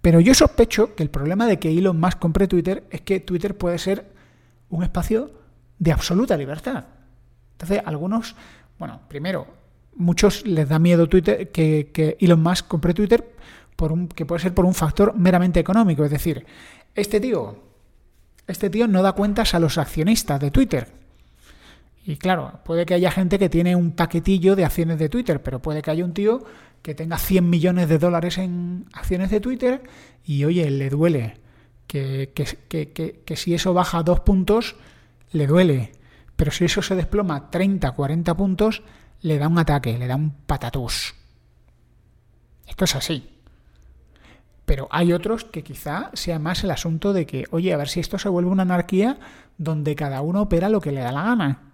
Pero 0.00 0.18
yo 0.18 0.34
sospecho 0.34 0.96
que 0.96 1.04
el 1.04 1.10
problema 1.10 1.46
de 1.46 1.58
que 1.58 1.70
Elon 1.70 1.98
Musk 1.98 2.18
compre 2.18 2.48
Twitter 2.48 2.84
es 2.90 3.02
que 3.02 3.20
Twitter 3.20 3.56
puede 3.56 3.78
ser 3.78 4.12
un 4.68 4.82
espacio 4.82 5.30
de 5.78 5.92
absoluta 5.92 6.36
libertad. 6.36 6.86
Entonces, 7.52 7.80
algunos, 7.86 8.34
bueno, 8.78 9.00
primero, 9.08 9.46
muchos 9.94 10.44
les 10.44 10.68
da 10.68 10.80
miedo 10.80 11.08
Twitter 11.08 11.50
que, 11.52 12.16
Elon 12.20 12.42
Musk 12.42 12.66
compre 12.66 12.94
Twitter 12.94 13.36
por 13.76 13.92
un, 13.92 14.08
que 14.08 14.26
puede 14.26 14.42
ser 14.42 14.54
por 14.54 14.64
un 14.64 14.74
factor 14.74 15.14
meramente 15.16 15.60
económico. 15.60 16.04
Es 16.04 16.10
decir, 16.10 16.44
este 16.94 17.20
tío, 17.20 17.62
este 18.48 18.70
tío 18.70 18.88
no 18.88 19.02
da 19.02 19.12
cuentas 19.12 19.54
a 19.54 19.60
los 19.60 19.78
accionistas 19.78 20.40
de 20.40 20.50
Twitter. 20.50 21.01
Y 22.04 22.16
claro, 22.16 22.60
puede 22.64 22.84
que 22.84 22.94
haya 22.94 23.10
gente 23.10 23.38
que 23.38 23.48
tiene 23.48 23.76
un 23.76 23.92
paquetillo 23.92 24.56
de 24.56 24.64
acciones 24.64 24.98
de 24.98 25.08
Twitter, 25.08 25.42
pero 25.42 25.62
puede 25.62 25.82
que 25.82 25.90
haya 25.92 26.04
un 26.04 26.14
tío 26.14 26.44
que 26.82 26.94
tenga 26.96 27.16
100 27.16 27.48
millones 27.48 27.88
de 27.88 27.98
dólares 27.98 28.38
en 28.38 28.86
acciones 28.92 29.30
de 29.30 29.40
Twitter 29.40 29.82
y 30.24 30.44
oye, 30.44 30.68
le 30.70 30.90
duele. 30.90 31.40
Que, 31.86 32.32
que, 32.34 33.36
si 33.36 33.54
eso 33.54 33.74
baja 33.74 34.02
dos 34.02 34.20
puntos, 34.20 34.76
le 35.30 35.46
duele. 35.46 35.92
Pero 36.36 36.50
si 36.50 36.64
eso 36.64 36.80
se 36.80 36.96
desploma 36.96 37.50
30, 37.50 37.92
40 37.92 38.34
puntos, 38.36 38.82
le 39.20 39.38
da 39.38 39.46
un 39.46 39.58
ataque, 39.58 39.98
le 39.98 40.06
da 40.06 40.16
un 40.16 40.30
patatús. 40.30 41.14
Esto 42.66 42.86
es 42.86 42.96
así. 42.96 43.28
Pero 44.64 44.88
hay 44.90 45.12
otros 45.12 45.44
que 45.44 45.62
quizá 45.62 46.10
sea 46.14 46.38
más 46.38 46.64
el 46.64 46.70
asunto 46.70 47.12
de 47.12 47.26
que, 47.26 47.44
oye, 47.50 47.74
a 47.74 47.76
ver 47.76 47.88
si 47.88 48.00
esto 48.00 48.18
se 48.18 48.30
vuelve 48.30 48.50
una 48.50 48.62
anarquía 48.62 49.18
donde 49.58 49.94
cada 49.94 50.22
uno 50.22 50.42
opera 50.42 50.70
lo 50.70 50.80
que 50.80 50.92
le 50.92 51.00
da 51.00 51.12
la 51.12 51.24
gana 51.24 51.71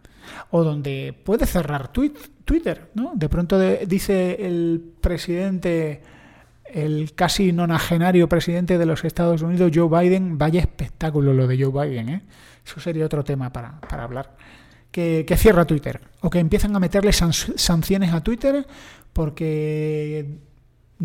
o 0.51 0.65
donde 0.65 1.15
puede 1.25 1.47
cerrar 1.47 1.93
Twitter, 1.93 2.91
¿no? 2.95 3.13
De 3.15 3.29
pronto 3.29 3.59
dice 3.59 4.47
el 4.47 4.83
presidente, 5.01 6.03
el 6.65 7.15
casi 7.15 7.53
nonagenario 7.53 8.29
presidente 8.29 8.79
de 8.79 8.87
los 8.87 9.05
Estados 9.05 9.43
Unidos, 9.43 9.71
Joe 9.75 9.89
Biden, 9.89 10.39
vaya 10.39 10.61
espectáculo 10.61 11.33
lo 11.33 11.47
de 11.47 11.63
Joe 11.63 11.89
Biden, 11.89 12.09
¿eh? 12.09 12.23
Eso 12.65 12.81
sería 12.81 13.07
otro 13.07 13.25
tema 13.25 13.51
para, 13.51 13.79
hablar. 13.91 14.37
Que, 14.91 15.25
cierra 15.37 15.65
Twitter 15.65 16.01
o 16.21 16.29
que 16.29 16.39
empiezan 16.39 16.75
a 16.75 16.81
meterle 16.81 17.13
sanciones 17.13 18.13
a 18.13 18.23
Twitter 18.23 18.67
porque 19.13 20.39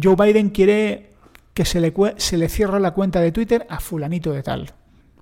Joe 0.01 0.15
Biden 0.15 0.49
quiere 0.49 1.11
que 1.53 1.65
se 1.65 1.79
le, 1.79 1.93
se 2.17 2.37
le 2.37 2.49
cierre 2.49 2.79
la 2.79 2.91
cuenta 2.91 3.19
de 3.21 3.31
Twitter 3.31 3.65
a 3.69 3.79
fulanito 3.79 4.31
de 4.31 4.43
tal. 4.43 4.71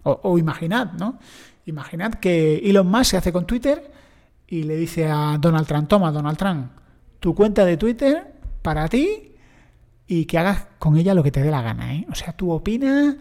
O, 0.03 0.19
o 0.23 0.37
imaginad, 0.37 0.93
¿no? 0.93 1.19
Imaginad 1.65 2.15
que 2.15 2.57
Elon 2.57 2.87
Musk 2.87 3.11
se 3.11 3.17
hace 3.17 3.31
con 3.31 3.45
Twitter 3.45 3.91
y 4.47 4.63
le 4.63 4.75
dice 4.75 5.07
a 5.07 5.37
Donald 5.39 5.67
Trump, 5.67 5.87
toma 5.87 6.11
Donald 6.11 6.37
Trump, 6.37 6.71
tu 7.19 7.33
cuenta 7.35 7.65
de 7.65 7.77
Twitter 7.77 8.33
para 8.61 8.87
ti 8.87 9.33
y 10.07 10.25
que 10.25 10.37
hagas 10.37 10.67
con 10.77 10.97
ella 10.97 11.13
lo 11.13 11.23
que 11.23 11.31
te 11.31 11.41
dé 11.41 11.51
la 11.51 11.61
gana. 11.61 11.95
¿eh? 11.95 12.05
O 12.11 12.15
sea, 12.15 12.33
tú 12.33 12.51
opinas, 12.51 13.15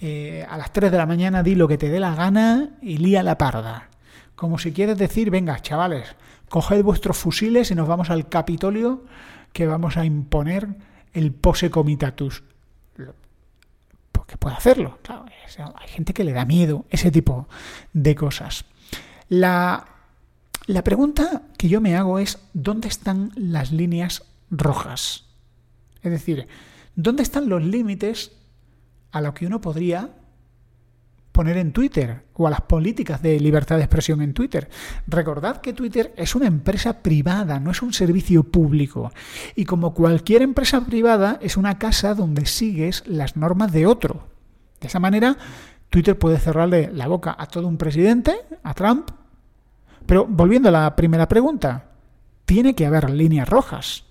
eh, 0.00 0.46
a 0.48 0.56
las 0.58 0.72
3 0.72 0.92
de 0.92 0.98
la 0.98 1.06
mañana 1.06 1.42
di 1.42 1.54
lo 1.54 1.66
que 1.66 1.78
te 1.78 1.88
dé 1.88 1.98
la 1.98 2.14
gana 2.14 2.76
y 2.82 2.98
lía 2.98 3.22
la 3.22 3.38
parda. 3.38 3.88
Como 4.34 4.58
si 4.58 4.72
quieres 4.72 4.98
decir, 4.98 5.30
venga, 5.30 5.58
chavales, 5.60 6.14
coged 6.48 6.82
vuestros 6.82 7.16
fusiles 7.16 7.70
y 7.70 7.74
nos 7.74 7.88
vamos 7.88 8.10
al 8.10 8.28
Capitolio 8.28 9.04
que 9.52 9.66
vamos 9.66 9.96
a 9.96 10.04
imponer 10.04 10.68
el 11.14 11.32
pose 11.32 11.70
comitatus 11.70 12.42
que 14.26 14.36
puede 14.36 14.56
hacerlo. 14.56 14.98
hay 15.76 15.88
gente 15.88 16.12
que 16.12 16.24
le 16.24 16.32
da 16.32 16.44
miedo 16.44 16.84
ese 16.90 17.10
tipo 17.10 17.48
de 17.92 18.14
cosas. 18.14 18.64
La, 19.28 19.86
la 20.66 20.82
pregunta 20.84 21.42
que 21.56 21.68
yo 21.68 21.80
me 21.80 21.96
hago 21.96 22.18
es, 22.18 22.38
¿dónde 22.52 22.88
están 22.88 23.32
las 23.36 23.72
líneas 23.72 24.24
rojas? 24.50 25.24
Es 26.02 26.10
decir, 26.10 26.48
¿dónde 26.94 27.22
están 27.22 27.48
los 27.48 27.62
límites 27.62 28.32
a 29.12 29.20
lo 29.20 29.34
que 29.34 29.46
uno 29.46 29.60
podría 29.60 30.10
poner 31.36 31.58
en 31.58 31.72
Twitter 31.72 32.22
o 32.32 32.46
a 32.46 32.50
las 32.50 32.62
políticas 32.62 33.20
de 33.20 33.38
libertad 33.38 33.76
de 33.76 33.82
expresión 33.82 34.22
en 34.22 34.32
Twitter. 34.32 34.70
Recordad 35.06 35.60
que 35.60 35.74
Twitter 35.74 36.14
es 36.16 36.34
una 36.34 36.46
empresa 36.46 37.02
privada, 37.02 37.60
no 37.60 37.70
es 37.70 37.82
un 37.82 37.92
servicio 37.92 38.42
público. 38.42 39.12
Y 39.54 39.66
como 39.66 39.92
cualquier 39.92 40.40
empresa 40.40 40.80
privada, 40.86 41.38
es 41.42 41.58
una 41.58 41.78
casa 41.78 42.14
donde 42.14 42.46
sigues 42.46 43.04
las 43.06 43.36
normas 43.36 43.70
de 43.70 43.86
otro. 43.86 44.28
De 44.80 44.86
esa 44.86 44.98
manera, 44.98 45.36
Twitter 45.90 46.18
puede 46.18 46.38
cerrarle 46.38 46.90
la 46.90 47.06
boca 47.06 47.36
a 47.38 47.46
todo 47.48 47.68
un 47.68 47.76
presidente, 47.76 48.34
a 48.62 48.72
Trump. 48.72 49.10
Pero 50.06 50.24
volviendo 50.26 50.70
a 50.70 50.72
la 50.72 50.96
primera 50.96 51.28
pregunta, 51.28 51.90
tiene 52.46 52.74
que 52.74 52.86
haber 52.86 53.10
líneas 53.10 53.46
rojas. 53.46 54.04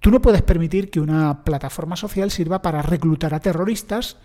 Tú 0.00 0.10
no 0.10 0.20
puedes 0.20 0.42
permitir 0.42 0.90
que 0.90 0.98
una 0.98 1.44
plataforma 1.44 1.94
social 1.94 2.32
sirva 2.32 2.60
para 2.60 2.82
reclutar 2.82 3.34
a 3.34 3.40
terroristas 3.40 4.16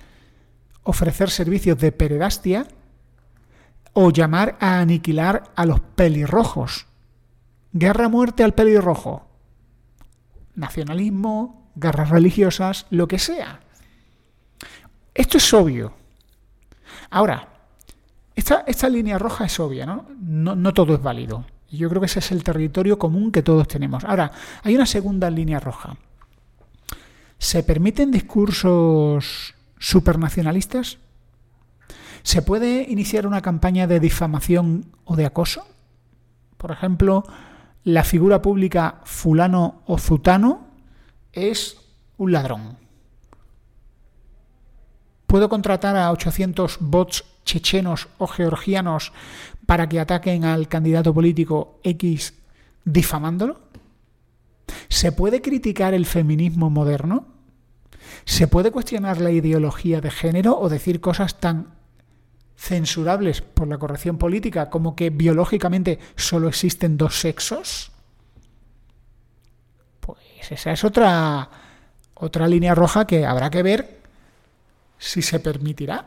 ofrecer 0.86 1.30
servicios 1.30 1.78
de 1.80 1.92
pederastia 1.92 2.68
o 3.94 4.12
llamar 4.12 4.56
a 4.60 4.80
aniquilar 4.80 5.44
a 5.56 5.66
los 5.66 5.82
pelirrojos. 5.82 6.86
Guerra 7.74 8.08
muerte 8.08 8.44
al 8.44 8.54
pelirrojo. 8.54 9.28
Nacionalismo, 10.54 11.72
guerras 11.76 12.10
religiosas, 12.10 12.86
lo 12.92 13.08
que 13.08 13.20
sea. 13.20 13.62
Esto 15.14 15.38
es 15.38 15.54
obvio. 15.54 15.94
Ahora, 17.10 17.50
esta, 18.36 18.64
esta 18.68 18.88
línea 18.88 19.18
roja 19.18 19.46
es 19.46 19.60
obvia, 19.60 19.86
¿no? 19.86 20.06
¿no? 20.20 20.56
No 20.56 20.74
todo 20.74 20.94
es 20.94 21.02
válido. 21.02 21.46
Yo 21.72 21.90
creo 21.90 22.00
que 22.00 22.06
ese 22.06 22.20
es 22.20 22.32
el 22.32 22.44
territorio 22.44 23.00
común 23.00 23.32
que 23.32 23.42
todos 23.42 23.68
tenemos. 23.68 24.04
Ahora, 24.04 24.32
hay 24.64 24.76
una 24.76 24.86
segunda 24.86 25.30
línea 25.30 25.60
roja. 25.60 25.98
¿Se 27.38 27.64
permiten 27.64 28.12
discursos 28.12 29.55
supernacionalistas? 29.80 30.98
¿Se 32.24 32.42
puede 32.42 32.84
iniciar 32.90 33.28
una 33.28 33.42
campaña 33.42 33.88
de 33.88 34.00
difamación 34.00 34.92
o 35.04 35.16
de 35.16 35.26
acoso? 35.26 35.66
Por 36.58 36.72
ejemplo, 36.72 37.24
la 37.84 38.04
figura 38.04 38.42
pública 38.42 39.02
fulano 39.04 39.84
o 39.86 40.00
zutano 40.00 40.68
es 41.34 41.78
un 42.18 42.32
ladrón. 42.32 42.78
¿Puedo 45.28 45.50
contratar 45.50 45.96
a 45.98 46.12
800 46.12 46.78
bots 46.80 47.26
chechenos 47.46 48.08
o 48.18 48.26
georgianos 48.26 49.12
para 49.66 49.88
que 49.88 50.00
ataquen 50.00 50.46
al 50.46 50.68
candidato 50.68 51.14
político 51.14 51.80
X 51.84 52.34
difamándolo? 52.86 53.60
¿Se 54.90 55.12
puede 55.12 55.42
criticar 55.42 55.94
el 55.94 56.06
feminismo 56.06 56.70
moderno? 56.70 57.35
¿Se 58.26 58.48
puede 58.48 58.72
cuestionar 58.72 59.20
la 59.22 59.32
ideología 59.32 60.02
de 60.02 60.12
género 60.12 60.60
o 60.60 60.70
decir 60.70 61.02
cosas 61.02 61.40
tan 61.40 61.76
censurables 62.56 63.42
por 63.42 63.68
la 63.68 63.78
corrección 63.78 64.18
política, 64.18 64.70
como 64.70 64.96
que 64.96 65.10
biológicamente 65.10 66.00
solo 66.16 66.48
existen 66.48 66.98
dos 66.98 67.20
sexos, 67.20 67.92
pues 70.00 70.20
esa 70.50 70.72
es 70.72 70.84
otra, 70.84 71.50
otra 72.16 72.48
línea 72.48 72.74
roja 72.74 73.06
que 73.06 73.26
habrá 73.26 73.50
que 73.50 73.64
ver 73.64 74.02
si 74.98 75.22
se 75.22 75.40
permitirá. 75.40 76.06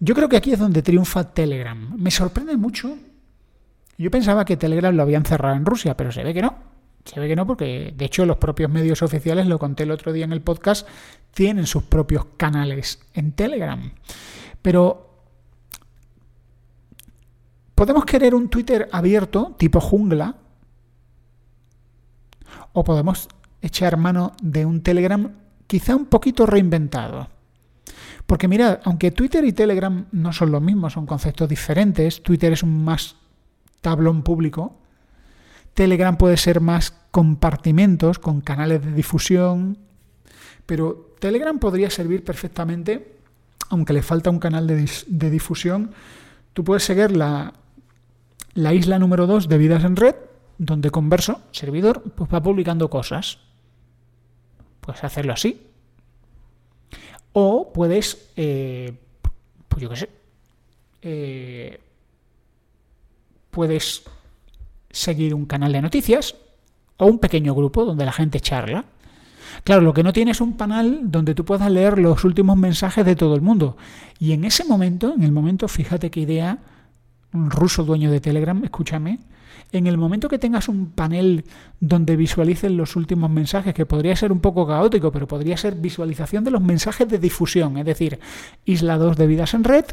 Yo 0.00 0.14
creo 0.14 0.28
que 0.28 0.36
aquí 0.36 0.52
es 0.52 0.58
donde 0.58 0.82
triunfa 0.82 1.24
Telegram. 1.24 1.94
Me 1.96 2.10
sorprende 2.10 2.56
mucho. 2.56 2.96
Yo 3.98 4.10
pensaba 4.10 4.46
que 4.46 4.56
Telegram 4.56 4.94
lo 4.94 5.02
habían 5.02 5.24
cerrado 5.24 5.54
en 5.54 5.66
Rusia, 5.66 5.94
pero 5.94 6.10
se 6.10 6.24
ve 6.24 6.32
que 6.32 6.40
no. 6.40 6.69
Se 7.12 7.18
ve 7.18 7.26
que 7.26 7.34
no 7.34 7.44
porque, 7.44 7.92
de 7.96 8.04
hecho, 8.04 8.24
los 8.24 8.36
propios 8.36 8.70
medios 8.70 9.02
oficiales, 9.02 9.48
lo 9.48 9.58
conté 9.58 9.82
el 9.82 9.90
otro 9.90 10.12
día 10.12 10.24
en 10.24 10.32
el 10.32 10.42
podcast, 10.42 10.86
tienen 11.34 11.66
sus 11.66 11.82
propios 11.82 12.26
canales 12.36 13.00
en 13.14 13.32
Telegram. 13.32 13.90
Pero 14.62 15.10
podemos 17.74 18.04
querer 18.04 18.32
un 18.32 18.48
Twitter 18.48 18.88
abierto, 18.92 19.56
tipo 19.58 19.80
jungla, 19.80 20.36
o 22.74 22.84
podemos 22.84 23.28
echar 23.60 23.96
mano 23.96 24.30
de 24.40 24.64
un 24.64 24.80
Telegram 24.80 25.34
quizá 25.66 25.96
un 25.96 26.06
poquito 26.06 26.46
reinventado. 26.46 27.28
Porque 28.24 28.46
mirad, 28.46 28.78
aunque 28.84 29.10
Twitter 29.10 29.44
y 29.44 29.52
Telegram 29.52 30.06
no 30.12 30.32
son 30.32 30.52
lo 30.52 30.60
mismo, 30.60 30.88
son 30.90 31.06
conceptos 31.06 31.48
diferentes, 31.48 32.22
Twitter 32.22 32.52
es 32.52 32.62
un 32.62 32.84
más 32.84 33.16
tablón 33.80 34.22
público, 34.22 34.76
Telegram 35.74 36.16
puede 36.16 36.36
ser 36.36 36.60
más 36.60 36.92
compartimentos 37.10 38.18
con 38.18 38.40
canales 38.40 38.84
de 38.84 38.92
difusión, 38.92 39.78
pero 40.66 41.14
Telegram 41.18 41.58
podría 41.58 41.90
servir 41.90 42.24
perfectamente, 42.24 43.16
aunque 43.68 43.92
le 43.92 44.02
falta 44.02 44.30
un 44.30 44.38
canal 44.38 44.66
de, 44.66 45.30
difusión, 45.30 45.92
tú 46.52 46.64
puedes 46.64 46.84
seguir 46.84 47.16
la, 47.16 47.54
la 48.54 48.74
isla 48.74 48.98
número 48.98 49.26
2 49.26 49.48
de 49.48 49.58
Vidas 49.58 49.84
en 49.84 49.96
Red, 49.96 50.14
donde 50.58 50.90
Converso, 50.90 51.40
servidor, 51.52 52.02
pues 52.14 52.32
va 52.32 52.42
publicando 52.42 52.90
cosas. 52.90 53.38
Puedes 54.80 55.02
hacerlo 55.02 55.32
así. 55.32 55.66
O 57.32 57.72
puedes, 57.72 58.30
eh, 58.36 58.92
pues 59.68 59.82
yo 59.82 59.88
qué 59.88 59.96
sé, 59.96 60.10
eh, 61.02 61.80
puedes 63.50 64.04
seguir 64.90 65.34
un 65.34 65.46
canal 65.46 65.72
de 65.72 65.82
noticias 65.82 66.36
o 66.96 67.06
un 67.06 67.18
pequeño 67.18 67.54
grupo 67.54 67.84
donde 67.84 68.04
la 68.04 68.12
gente 68.12 68.40
charla. 68.40 68.84
Claro, 69.64 69.82
lo 69.82 69.92
que 69.92 70.02
no 70.02 70.12
tiene 70.12 70.30
es 70.30 70.40
un 70.40 70.56
panel 70.56 71.00
donde 71.04 71.34
tú 71.34 71.44
puedas 71.44 71.70
leer 71.70 71.98
los 71.98 72.24
últimos 72.24 72.56
mensajes 72.56 73.04
de 73.04 73.16
todo 73.16 73.34
el 73.34 73.40
mundo. 73.40 73.76
Y 74.18 74.32
en 74.32 74.44
ese 74.44 74.64
momento, 74.64 75.12
en 75.14 75.22
el 75.22 75.32
momento, 75.32 75.66
fíjate 75.68 76.10
qué 76.10 76.20
idea, 76.20 76.58
un 77.32 77.50
ruso 77.50 77.84
dueño 77.84 78.10
de 78.10 78.20
Telegram, 78.20 78.62
escúchame, 78.64 79.18
en 79.72 79.86
el 79.86 79.98
momento 79.98 80.28
que 80.28 80.38
tengas 80.38 80.68
un 80.68 80.90
panel 80.90 81.44
donde 81.78 82.16
visualicen 82.16 82.76
los 82.76 82.96
últimos 82.96 83.30
mensajes, 83.30 83.74
que 83.74 83.86
podría 83.86 84.16
ser 84.16 84.32
un 84.32 84.40
poco 84.40 84.66
caótico, 84.66 85.12
pero 85.12 85.28
podría 85.28 85.56
ser 85.56 85.76
visualización 85.76 86.44
de 86.44 86.50
los 86.50 86.60
mensajes 86.60 87.08
de 87.08 87.18
difusión, 87.18 87.76
es 87.78 87.84
decir, 87.84 88.18
Isla 88.64 88.98
2 88.98 89.16
de 89.16 89.26
Vidas 89.26 89.54
en 89.54 89.64
Red, 89.64 89.84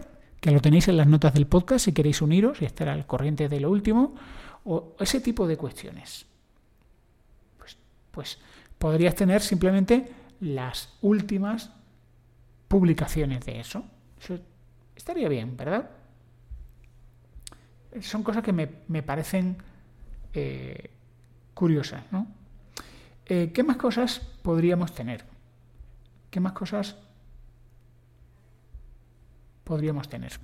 que 0.47 0.53
lo 0.53 0.61
tenéis 0.61 0.87
en 0.87 0.95
las 0.95 1.07
notas 1.07 1.33
del 1.33 1.45
podcast 1.45 1.83
si 1.83 1.91
queréis 1.91 2.21
uniros 2.21 2.61
y 2.61 2.65
estar 2.65 2.87
al 2.87 3.05
corriente 3.05 3.49
de 3.49 3.59
lo 3.59 3.69
último, 3.69 4.15
o 4.63 4.95
ese 4.97 5.19
tipo 5.19 5.45
de 5.45 5.57
cuestiones. 5.57 6.25
Pues, 7.57 7.77
pues 8.11 8.39
podrías 8.77 9.13
tener 9.13 9.41
simplemente 9.41 10.09
las 10.39 10.97
últimas 11.01 11.73
publicaciones 12.69 13.45
de 13.45 13.59
eso. 13.59 13.83
Eso 14.21 14.39
estaría 14.95 15.27
bien, 15.27 15.57
¿verdad? 15.57 15.89
son 17.99 18.23
cosas 18.23 18.41
que 18.41 18.53
me, 18.53 19.03
parecen 19.03 19.57
eh, 20.31 20.91
curiosas, 21.53 22.03
¿no? 22.09 22.25
Eh, 23.25 23.51
¿Qué 23.53 23.63
más 23.63 23.75
cosas 23.75 24.19
podríamos 24.43 24.95
tener? 24.95 25.25
¿Qué 26.29 26.39
más 26.39 26.53
cosas 26.53 26.95
podríamos 29.67 30.07
tener? 30.09 30.39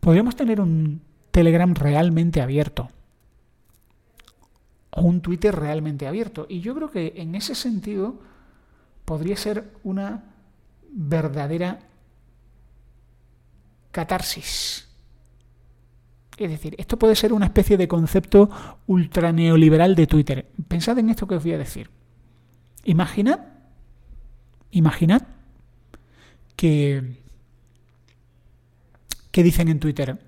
Podríamos 0.00 0.34
tener 0.34 0.60
un 0.60 1.02
Telegram 1.30 1.74
realmente 1.74 2.40
abierto 2.40 2.88
o 4.90 5.02
un 5.02 5.20
Twitter 5.20 5.54
realmente 5.54 6.06
abierto. 6.06 6.46
Y 6.48 6.60
yo 6.60 6.74
creo 6.74 6.90
que 6.90 7.12
en 7.16 7.34
ese 7.34 7.54
sentido 7.54 8.20
podría 9.04 9.36
ser 9.36 9.70
una 9.84 10.24
verdadera 10.90 11.80
catarsis 13.90 14.92
es 16.44 16.50
decir, 16.50 16.74
esto 16.78 16.98
puede 16.98 17.14
ser 17.14 17.32
una 17.32 17.46
especie 17.46 17.76
de 17.76 17.88
concepto 17.88 18.50
ultra 18.86 19.32
neoliberal 19.32 19.94
de 19.94 20.06
Twitter. 20.06 20.46
Pensad 20.66 20.98
en 20.98 21.10
esto 21.10 21.26
que 21.26 21.36
os 21.36 21.42
voy 21.42 21.52
a 21.52 21.58
decir. 21.58 21.90
Imaginad, 22.84 23.40
imaginad 24.70 25.22
que, 26.56 27.21
que 29.32 29.42
dicen 29.42 29.68
en 29.68 29.80
Twitter, 29.80 30.18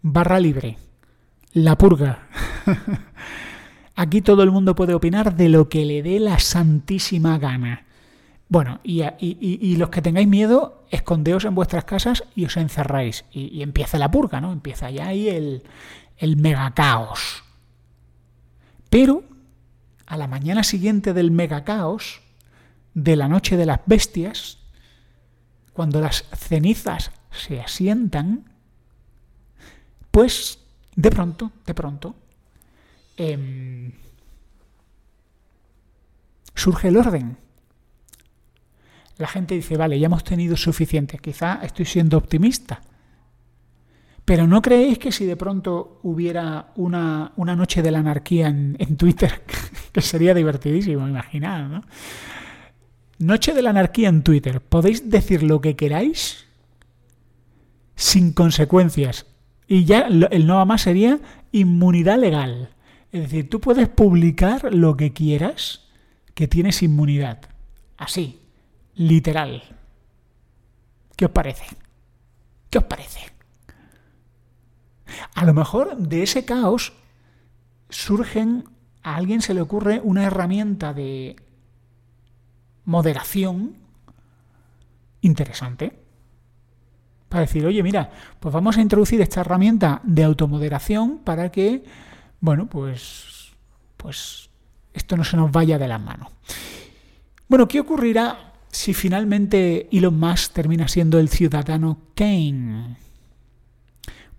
barra 0.00 0.40
libre, 0.40 0.78
la 1.52 1.76
purga. 1.76 2.28
Aquí 3.94 4.22
todo 4.22 4.42
el 4.42 4.50
mundo 4.50 4.74
puede 4.74 4.94
opinar 4.94 5.36
de 5.36 5.50
lo 5.50 5.68
que 5.68 5.84
le 5.84 6.02
dé 6.02 6.18
la 6.18 6.38
santísima 6.38 7.38
gana. 7.38 7.84
Bueno, 8.48 8.80
y, 8.82 9.76
los 9.76 9.88
que 9.90 10.02
tengáis 10.02 10.28
miedo, 10.28 10.84
escondeos 10.90 11.44
en 11.44 11.54
vuestras 11.54 11.84
casas 11.84 12.24
y 12.34 12.44
os 12.44 12.56
encerráis. 12.56 13.24
Y, 13.32 13.62
empieza 13.62 13.98
la 13.98 14.10
purga, 14.10 14.40
¿no? 14.40 14.52
Empieza 14.52 14.90
ya 14.90 15.08
ahí 15.08 15.28
el, 15.28 15.62
el 16.18 16.36
mega 16.36 16.72
caos. 16.72 17.44
Pero 18.90 19.24
a 20.06 20.16
la 20.16 20.28
mañana 20.28 20.62
siguiente 20.64 21.14
del 21.14 21.30
mega 21.30 21.64
caos, 21.64 22.20
de 22.94 23.16
la 23.16 23.28
noche 23.28 23.56
de 23.56 23.66
las 23.66 23.80
bestias, 23.86 24.58
cuando 25.72 26.00
las 26.00 26.24
cenizas 26.36 27.10
se 27.30 27.60
asientan, 27.60 28.51
pues 30.12 30.60
de 30.94 31.10
pronto, 31.10 31.50
de 31.66 31.74
pronto, 31.74 32.14
em, 33.16 33.90
surge 36.54 36.88
el 36.88 36.96
orden 36.96 37.36
la 39.22 39.28
gente 39.28 39.54
dice, 39.54 39.76
vale, 39.76 39.98
ya 40.00 40.06
hemos 40.06 40.24
tenido 40.24 40.56
suficiente, 40.56 41.18
quizá 41.18 41.60
estoy 41.62 41.84
siendo 41.84 42.16
optimista. 42.16 42.80
Pero 44.24 44.48
¿no 44.48 44.60
creéis 44.60 44.98
que 44.98 45.12
si 45.12 45.26
de 45.26 45.36
pronto 45.36 46.00
hubiera 46.02 46.72
una, 46.74 47.32
noche 47.36 47.82
de 47.82 47.92
la 47.92 48.00
anarquía 48.00 48.48
en, 48.48 48.96
Twitter, 48.96 49.42
que 49.92 50.00
sería 50.00 50.34
divertidísimo, 50.34 51.06
imaginad, 51.06 51.68
¿no? 51.68 51.84
Noche 53.18 53.54
de 53.54 53.62
la 53.62 53.70
anarquía 53.70 54.08
en 54.08 54.24
Twitter, 54.24 54.60
podéis 54.60 55.08
decir 55.08 55.44
lo 55.44 55.60
que 55.60 55.76
queráis 55.76 56.46
sin 57.94 58.32
consecuencias. 58.32 59.26
Y 59.66 59.84
ya 59.84 60.00
el 60.00 60.46
no 60.46 60.64
más 60.66 60.82
sería 60.82 61.20
inmunidad 61.52 62.18
legal. 62.18 62.70
Es 63.12 63.22
decir, 63.22 63.48
tú 63.48 63.60
puedes 63.60 63.88
publicar 63.88 64.72
lo 64.74 64.96
que 64.96 65.12
quieras 65.12 65.88
que 66.34 66.48
tienes 66.48 66.82
inmunidad. 66.82 67.40
Así, 67.96 68.40
literal. 68.94 69.62
¿Qué 71.16 71.26
os 71.26 71.30
parece? 71.30 71.64
¿Qué 72.70 72.78
os 72.78 72.84
parece? 72.84 73.20
A 75.34 75.44
lo 75.44 75.52
mejor 75.52 75.96
de 75.96 76.22
ese 76.22 76.44
caos 76.44 76.94
surgen, 77.90 78.64
a 79.02 79.16
alguien 79.16 79.42
se 79.42 79.54
le 79.54 79.60
ocurre 79.60 80.00
una 80.02 80.24
herramienta 80.24 80.94
de 80.94 81.36
moderación 82.84 83.76
interesante. 85.20 86.01
Para 87.32 87.46
decir, 87.46 87.64
oye, 87.64 87.82
mira, 87.82 88.10
pues 88.38 88.52
vamos 88.52 88.76
a 88.76 88.82
introducir 88.82 89.22
esta 89.22 89.40
herramienta 89.40 90.02
de 90.04 90.22
automoderación 90.22 91.20
para 91.24 91.50
que, 91.50 91.82
bueno, 92.40 92.66
pues, 92.66 93.54
pues 93.96 94.50
esto 94.92 95.16
no 95.16 95.24
se 95.24 95.38
nos 95.38 95.50
vaya 95.50 95.78
de 95.78 95.88
las 95.88 96.00
manos. 96.00 96.28
Bueno, 97.48 97.66
¿qué 97.66 97.80
ocurrirá 97.80 98.52
si 98.72 98.94
finalmente 98.94 99.88
Elon 99.96 100.18
Musk 100.18 100.54
termina 100.54 100.88
siendo 100.88 101.20
el 101.20 101.28
ciudadano 101.28 101.98
Kane. 102.14 102.96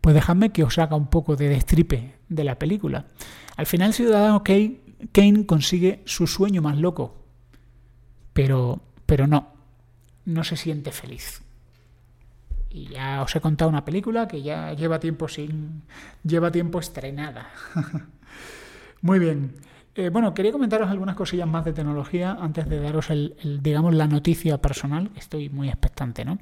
Pues 0.01 0.15
dejadme 0.15 0.51
que 0.51 0.63
os 0.63 0.77
haga 0.79 0.97
un 0.97 1.07
poco 1.07 1.35
de 1.35 1.47
destripe 1.47 2.15
de 2.27 2.43
la 2.43 2.59
película. 2.59 3.05
Al 3.55 3.67
final 3.67 3.89
el 3.89 3.93
ciudadano 3.93 4.43
Kane 4.43 5.45
consigue 5.45 6.01
su 6.05 6.25
sueño 6.27 6.61
más 6.63 6.77
loco, 6.77 7.23
pero, 8.33 8.81
pero 9.05 9.27
no, 9.27 9.53
no 10.25 10.43
se 10.43 10.57
siente 10.57 10.91
feliz. 10.91 11.42
Y 12.73 12.87
ya 12.87 13.21
os 13.21 13.35
he 13.35 13.39
contado 13.39 13.69
una 13.69 13.85
película 13.85 14.27
que 14.27 14.41
ya 14.41 14.73
lleva 14.73 14.99
tiempo 14.99 15.27
sin. 15.27 15.83
lleva 16.23 16.51
tiempo 16.51 16.79
estrenada. 16.79 17.49
Muy 19.01 19.19
bien. 19.19 19.53
Eh, 19.95 20.09
bueno, 20.09 20.33
quería 20.33 20.51
comentaros 20.51 20.89
algunas 20.89 21.15
cosillas 21.15 21.47
más 21.47 21.65
de 21.65 21.73
tecnología 21.73 22.35
antes 22.39 22.67
de 22.67 22.79
daros 22.79 23.11
el, 23.11 23.35
digamos, 23.61 23.93
la 23.93 24.07
noticia 24.07 24.57
personal. 24.57 25.11
Estoy 25.15 25.49
muy 25.49 25.69
expectante, 25.69 26.25
¿no? 26.25 26.39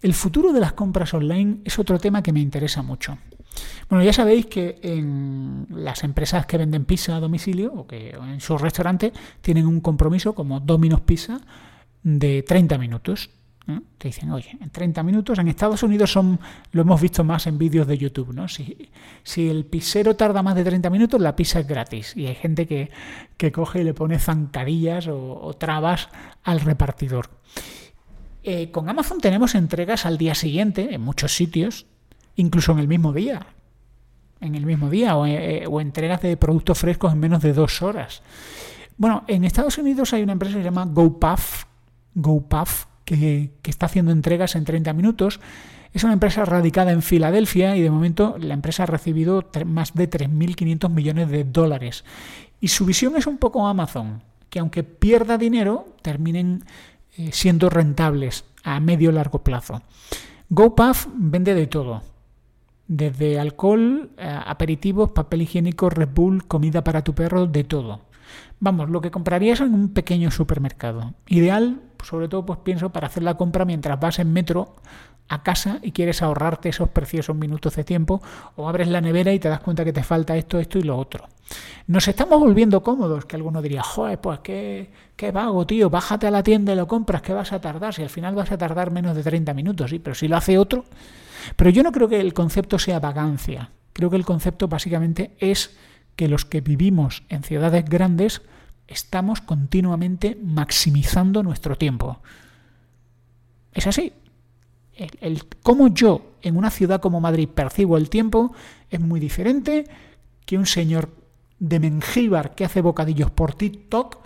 El 0.00 0.14
futuro 0.14 0.54
de 0.54 0.60
las 0.60 0.72
compras 0.72 1.12
online 1.12 1.58
es 1.64 1.78
otro 1.78 1.98
tema 1.98 2.22
que 2.22 2.32
me 2.32 2.40
interesa 2.40 2.80
mucho. 2.80 3.18
Bueno, 3.90 4.02
ya 4.02 4.14
sabéis 4.14 4.46
que 4.46 4.78
en 4.82 5.66
las 5.68 6.04
empresas 6.04 6.46
que 6.46 6.56
venden 6.56 6.86
pizza 6.86 7.16
a 7.16 7.20
domicilio 7.20 7.70
o 7.74 7.86
que 7.86 8.10
en 8.10 8.40
sus 8.40 8.58
restaurantes 8.62 9.12
tienen 9.42 9.66
un 9.66 9.80
compromiso 9.80 10.34
como 10.34 10.60
Domino's 10.60 11.02
Pizza 11.02 11.40
de 12.02 12.42
30 12.42 12.78
minutos. 12.78 13.28
Te 13.98 14.08
dicen, 14.08 14.30
oye, 14.30 14.56
en 14.60 14.70
30 14.70 15.02
minutos, 15.02 15.38
en 15.38 15.48
Estados 15.48 15.82
Unidos 15.82 16.12
son, 16.12 16.38
lo 16.72 16.82
hemos 16.82 17.00
visto 17.00 17.24
más 17.24 17.46
en 17.46 17.58
vídeos 17.58 17.86
de 17.86 17.98
YouTube, 17.98 18.32
¿no? 18.32 18.48
Si, 18.48 18.90
si 19.22 19.48
el 19.48 19.64
pisero 19.66 20.16
tarda 20.16 20.42
más 20.42 20.54
de 20.54 20.64
30 20.64 20.88
minutos, 20.90 21.20
la 21.20 21.36
pizza 21.36 21.60
es 21.60 21.66
gratis. 21.66 22.16
Y 22.16 22.26
hay 22.26 22.34
gente 22.34 22.66
que, 22.66 22.90
coge 23.52 23.80
y 23.80 23.84
le 23.84 23.94
pone 23.94 24.18
zancadillas 24.18 25.08
o, 25.08 25.54
trabas 25.58 26.08
al 26.44 26.60
repartidor. 26.60 27.30
Eh, 28.42 28.70
con 28.70 28.88
Amazon 28.88 29.20
tenemos 29.20 29.54
entregas 29.54 30.06
al 30.06 30.16
día 30.16 30.34
siguiente 30.34 30.94
en 30.94 31.02
muchos 31.02 31.34
sitios, 31.34 31.86
incluso 32.36 32.72
en 32.72 32.78
el 32.78 32.88
mismo 32.88 33.12
día. 33.12 33.46
En 34.40 34.54
el 34.54 34.64
mismo 34.64 34.88
día, 34.88 35.16
o, 35.16 35.26
eh, 35.26 35.66
o 35.68 35.80
entregas 35.80 36.22
de 36.22 36.36
productos 36.36 36.78
frescos 36.78 37.12
en 37.12 37.20
menos 37.20 37.42
de 37.42 37.52
dos 37.52 37.82
horas. 37.82 38.22
Bueno, 38.96 39.24
en 39.28 39.44
Estados 39.44 39.78
Unidos 39.78 40.12
hay 40.12 40.22
una 40.22 40.32
empresa 40.32 40.56
que 40.56 40.60
se 40.60 40.64
llama 40.64 40.86
GoPuff, 40.86 41.64
GoPuff 42.14 42.89
que, 43.16 43.50
está 43.70 43.86
haciendo 43.86 44.12
entregas 44.12 44.54
en 44.54 44.64
30 44.64 44.92
minutos. 44.92 45.40
Es 45.92 46.04
una 46.04 46.12
empresa 46.12 46.44
radicada 46.44 46.92
en 46.92 47.02
Filadelfia 47.02 47.76
y 47.76 47.82
de 47.82 47.90
momento 47.90 48.36
la 48.38 48.54
empresa 48.54 48.84
ha 48.84 48.86
recibido 48.86 49.48
más 49.66 49.94
de 49.94 50.08
3.500 50.08 50.90
millones 50.90 51.28
de 51.30 51.44
dólares. 51.44 52.04
Y 52.60 52.68
su 52.68 52.84
visión 52.84 53.16
es 53.16 53.26
un 53.26 53.38
poco 53.38 53.66
Amazon, 53.66 54.22
que 54.48 54.60
aunque 54.60 54.84
pierda 54.84 55.38
dinero, 55.38 55.88
terminen 56.02 56.64
eh, 57.16 57.30
siendo 57.32 57.70
rentables 57.70 58.44
a 58.62 58.78
medio 58.78 59.10
largo 59.10 59.42
plazo. 59.42 59.82
GoPuff 60.48 61.06
vende 61.14 61.54
de 61.54 61.66
todo, 61.66 62.02
desde 62.86 63.40
alcohol, 63.40 64.10
eh, 64.18 64.40
aperitivos, 64.46 65.10
papel 65.10 65.42
higiénico, 65.42 65.90
Red 65.90 66.10
Bull, 66.14 66.46
comida 66.46 66.84
para 66.84 67.02
tu 67.02 67.14
perro, 67.14 67.46
de 67.46 67.64
todo. 67.64 68.09
Vamos, 68.60 68.90
lo 68.90 69.00
que 69.00 69.10
comprarías 69.10 69.60
en 69.60 69.72
un 69.72 69.88
pequeño 69.88 70.30
supermercado. 70.30 71.14
Ideal, 71.26 71.80
sobre 72.04 72.28
todo, 72.28 72.44
pues 72.44 72.58
pienso 72.62 72.90
para 72.90 73.06
hacer 73.06 73.22
la 73.22 73.34
compra 73.34 73.64
mientras 73.64 73.98
vas 73.98 74.18
en 74.18 74.32
metro 74.32 74.76
a 75.28 75.42
casa 75.42 75.78
y 75.82 75.92
quieres 75.92 76.22
ahorrarte 76.22 76.68
esos 76.68 76.90
preciosos 76.90 77.36
minutos 77.36 77.76
de 77.76 77.84
tiempo, 77.84 78.20
o 78.56 78.68
abres 78.68 78.88
la 78.88 79.00
nevera 79.00 79.32
y 79.32 79.38
te 79.38 79.48
das 79.48 79.60
cuenta 79.60 79.84
que 79.84 79.92
te 79.92 80.02
falta 80.02 80.36
esto, 80.36 80.58
esto 80.58 80.78
y 80.78 80.82
lo 80.82 80.98
otro. 80.98 81.28
Nos 81.86 82.06
estamos 82.06 82.38
volviendo 82.38 82.82
cómodos, 82.82 83.24
que 83.24 83.36
alguno 83.36 83.62
diría, 83.62 83.82
joder, 83.82 84.20
pues 84.20 84.40
qué, 84.40 84.90
qué 85.16 85.30
vago, 85.30 85.66
tío, 85.66 85.88
bájate 85.88 86.26
a 86.26 86.30
la 86.30 86.42
tienda 86.42 86.72
y 86.72 86.76
lo 86.76 86.86
compras, 86.86 87.22
que 87.22 87.32
vas 87.32 87.52
a 87.52 87.60
tardar, 87.60 87.94
si 87.94 88.02
al 88.02 88.10
final 88.10 88.34
vas 88.34 88.50
a 88.50 88.58
tardar 88.58 88.90
menos 88.90 89.16
de 89.16 89.22
30 89.22 89.54
minutos, 89.54 89.90
sí, 89.90 90.00
pero 90.00 90.14
si 90.14 90.28
lo 90.28 90.36
hace 90.36 90.58
otro. 90.58 90.84
Pero 91.56 91.70
yo 91.70 91.82
no 91.82 91.92
creo 91.92 92.08
que 92.08 92.20
el 92.20 92.34
concepto 92.34 92.78
sea 92.78 92.98
vagancia, 92.98 93.70
creo 93.92 94.10
que 94.10 94.16
el 94.16 94.24
concepto 94.26 94.68
básicamente 94.68 95.36
es 95.38 95.76
que 96.16 96.28
los 96.28 96.44
que 96.44 96.60
vivimos 96.60 97.22
en 97.28 97.42
ciudades 97.42 97.84
grandes 97.84 98.42
estamos 98.86 99.40
continuamente 99.40 100.36
maximizando 100.42 101.42
nuestro 101.42 101.76
tiempo. 101.76 102.20
Es 103.72 103.86
así. 103.86 104.12
El, 105.20 105.44
cómo 105.62 105.88
yo 105.88 106.32
en 106.42 106.56
una 106.56 106.70
ciudad 106.70 107.00
como 107.00 107.20
Madrid 107.20 107.48
percibo 107.48 107.96
el 107.96 108.10
tiempo 108.10 108.52
es 108.90 109.00
muy 109.00 109.18
diferente 109.18 109.86
que 110.44 110.58
un 110.58 110.66
señor 110.66 111.10
de 111.58 111.80
Mengíbar 111.80 112.54
que 112.54 112.64
hace 112.64 112.82
bocadillos 112.82 113.30
por 113.30 113.54
TikTok 113.54 114.18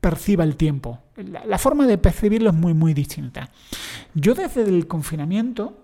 perciba 0.00 0.44
el 0.44 0.56
tiempo. 0.56 1.00
La, 1.16 1.44
la 1.44 1.58
forma 1.58 1.86
de 1.86 1.98
percibirlo 1.98 2.50
es 2.50 2.56
muy, 2.56 2.72
muy 2.72 2.94
distinta. 2.94 3.50
Yo 4.14 4.34
desde 4.34 4.62
el 4.62 4.86
confinamiento 4.86 5.83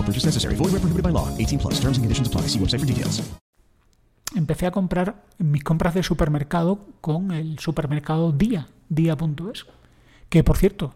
No 0.00 0.06
purchase 0.06 0.26
necessary. 0.26 0.56
Void 0.56 0.72
where 0.72 0.80
prohibited 0.80 1.04
by 1.04 1.12
law. 1.12 1.28
18 1.36 1.58
plus. 1.58 1.74
Terms 1.74 1.98
and 1.98 2.04
conditions 2.04 2.28
apply. 2.28 2.48
See 2.48 2.58
website 2.58 2.80
for 2.80 2.86
details. 2.86 3.22
Empecé 4.34 4.66
a 4.66 4.70
comprar 4.70 5.24
mis 5.38 5.62
compras 5.64 5.92
de 5.92 6.02
supermercado 6.02 6.86
con 7.00 7.32
el 7.32 7.58
supermercado 7.58 8.32
Día, 8.32 8.68
Día.es. 8.88 9.66
Que, 10.28 10.44
por 10.44 10.56
cierto, 10.56 10.94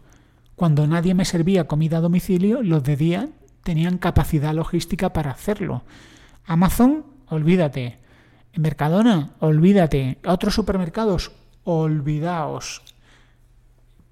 Cuando 0.55 0.87
nadie 0.87 1.13
me 1.13 1.25
servía 1.25 1.67
comida 1.67 1.97
a 1.97 2.01
domicilio, 2.01 2.63
los 2.63 2.83
de 2.83 2.95
día 2.95 3.29
tenían 3.63 3.97
capacidad 3.97 4.53
logística 4.53 5.11
para 5.11 5.31
hacerlo. 5.31 5.83
Amazon, 6.45 7.05
olvídate. 7.27 7.99
Mercadona, 8.55 9.31
olvídate. 9.39 10.17
Otros 10.25 10.55
supermercados, 10.55 11.33
olvidaos. 11.65 12.83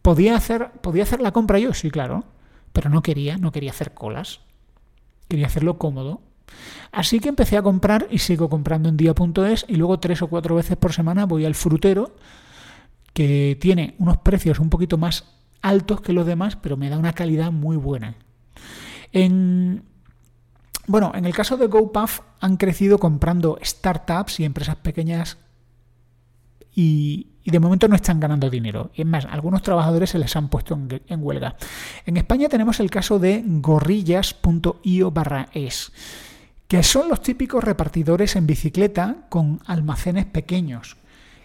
¿Podía 0.01 0.35
hacer, 0.35 0.71
¿Podía 0.81 1.03
hacer 1.03 1.21
la 1.21 1.31
compra 1.31 1.59
yo? 1.59 1.73
Sí, 1.73 1.89
claro. 1.89 2.25
Pero 2.73 2.89
no 2.89 3.01
quería, 3.01 3.37
no 3.37 3.53
quería 3.53 3.71
hacer 3.71 3.93
colas. 3.93 4.41
Quería 5.33 5.47
hacerlo 5.47 5.79
cómodo. 5.79 6.21
Así 6.91 7.19
que 7.19 7.27
empecé 7.27 7.57
a 7.57 7.63
comprar 7.63 8.05
y 8.11 8.19
sigo 8.19 8.51
comprando 8.51 8.87
en 8.87 8.97
día.es 8.97 9.65
y 9.67 9.77
luego 9.77 9.99
tres 9.99 10.21
o 10.21 10.27
cuatro 10.27 10.53
veces 10.53 10.77
por 10.77 10.93
semana 10.93 11.25
voy 11.25 11.43
al 11.45 11.55
frutero 11.55 12.15
que 13.13 13.57
tiene 13.59 13.95
unos 13.97 14.17
precios 14.17 14.59
un 14.59 14.69
poquito 14.69 14.99
más 14.99 15.33
altos 15.63 16.01
que 16.01 16.13
los 16.13 16.27
demás, 16.27 16.55
pero 16.55 16.77
me 16.77 16.87
da 16.91 16.99
una 16.99 17.13
calidad 17.13 17.51
muy 17.51 17.77
buena. 17.77 18.13
En, 19.11 19.81
bueno, 20.85 21.11
en 21.15 21.25
el 21.25 21.33
caso 21.33 21.57
de 21.57 21.65
GoPuff 21.65 22.19
han 22.39 22.57
crecido 22.57 22.99
comprando 22.99 23.57
startups 23.63 24.39
y 24.39 24.45
empresas 24.45 24.75
pequeñas 24.75 25.39
y, 26.75 27.27
de 27.45 27.59
momento 27.59 27.87
no 27.87 27.95
están 27.95 28.19
ganando 28.19 28.49
dinero. 28.49 28.91
Es 28.95 29.05
más, 29.05 29.25
algunos 29.25 29.61
trabajadores 29.61 30.11
se 30.11 30.19
les 30.19 30.35
han 30.35 30.49
puesto 30.49 30.77
en, 31.07 31.23
huelga. 31.23 31.55
En 32.05 32.17
España 32.17 32.49
tenemos 32.49 32.79
el 32.79 32.89
caso 32.89 33.19
de 33.19 33.43
gorrillas.io 33.45 35.11
barra 35.11 35.49
es, 35.53 35.91
que 36.67 36.83
son 36.83 37.09
los 37.09 37.21
típicos 37.21 37.63
repartidores 37.63 38.35
en 38.35 38.47
bicicleta 38.47 39.27
con 39.29 39.59
almacenes 39.65 40.25
pequeños. 40.25 40.97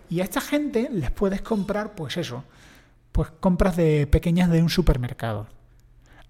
Y 0.09 0.21
a 0.21 0.25
esta 0.25 0.41
gente 0.41 0.89
les 0.91 1.11
puedes 1.11 1.43
comprar, 1.43 1.95
pues 1.95 2.17
eso, 2.17 2.45
pues 3.13 3.31
compras 3.41 3.77
de 3.77 4.07
pequeñas 4.07 4.51
de 4.51 4.63
un 4.63 4.71
supermercado. 4.71 5.49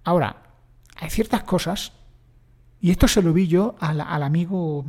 Ahora, 0.02 0.42
hay 0.96 1.10
ciertas 1.10 1.42
cosas, 1.44 1.92
y 2.80 2.90
esto 2.90 3.08
se 3.08 3.22
lo 3.22 3.32
vi 3.32 3.46
yo 3.46 3.76
al, 3.80 4.00
amigo... 4.22 4.84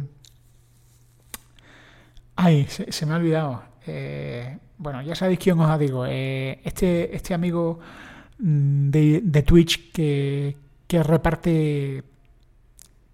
Ay, 2.36 2.68
se, 2.68 3.06
me 3.06 3.14
ha 3.14 3.18
olvidado. 3.18 3.64
Eh, 3.90 4.58
bueno, 4.78 5.02
ya 5.02 5.16
sabéis 5.16 5.40
quién 5.40 5.60
os 5.60 5.80
digo. 5.80 6.06
Eh, 6.06 6.60
este, 6.64 7.16
este 7.16 7.34
amigo 7.34 7.80
mm, 8.40 8.90
de, 8.90 9.44
Twitch 9.46 9.92
que, 9.92 10.56
que, 10.88 11.04
reparte, 11.04 12.04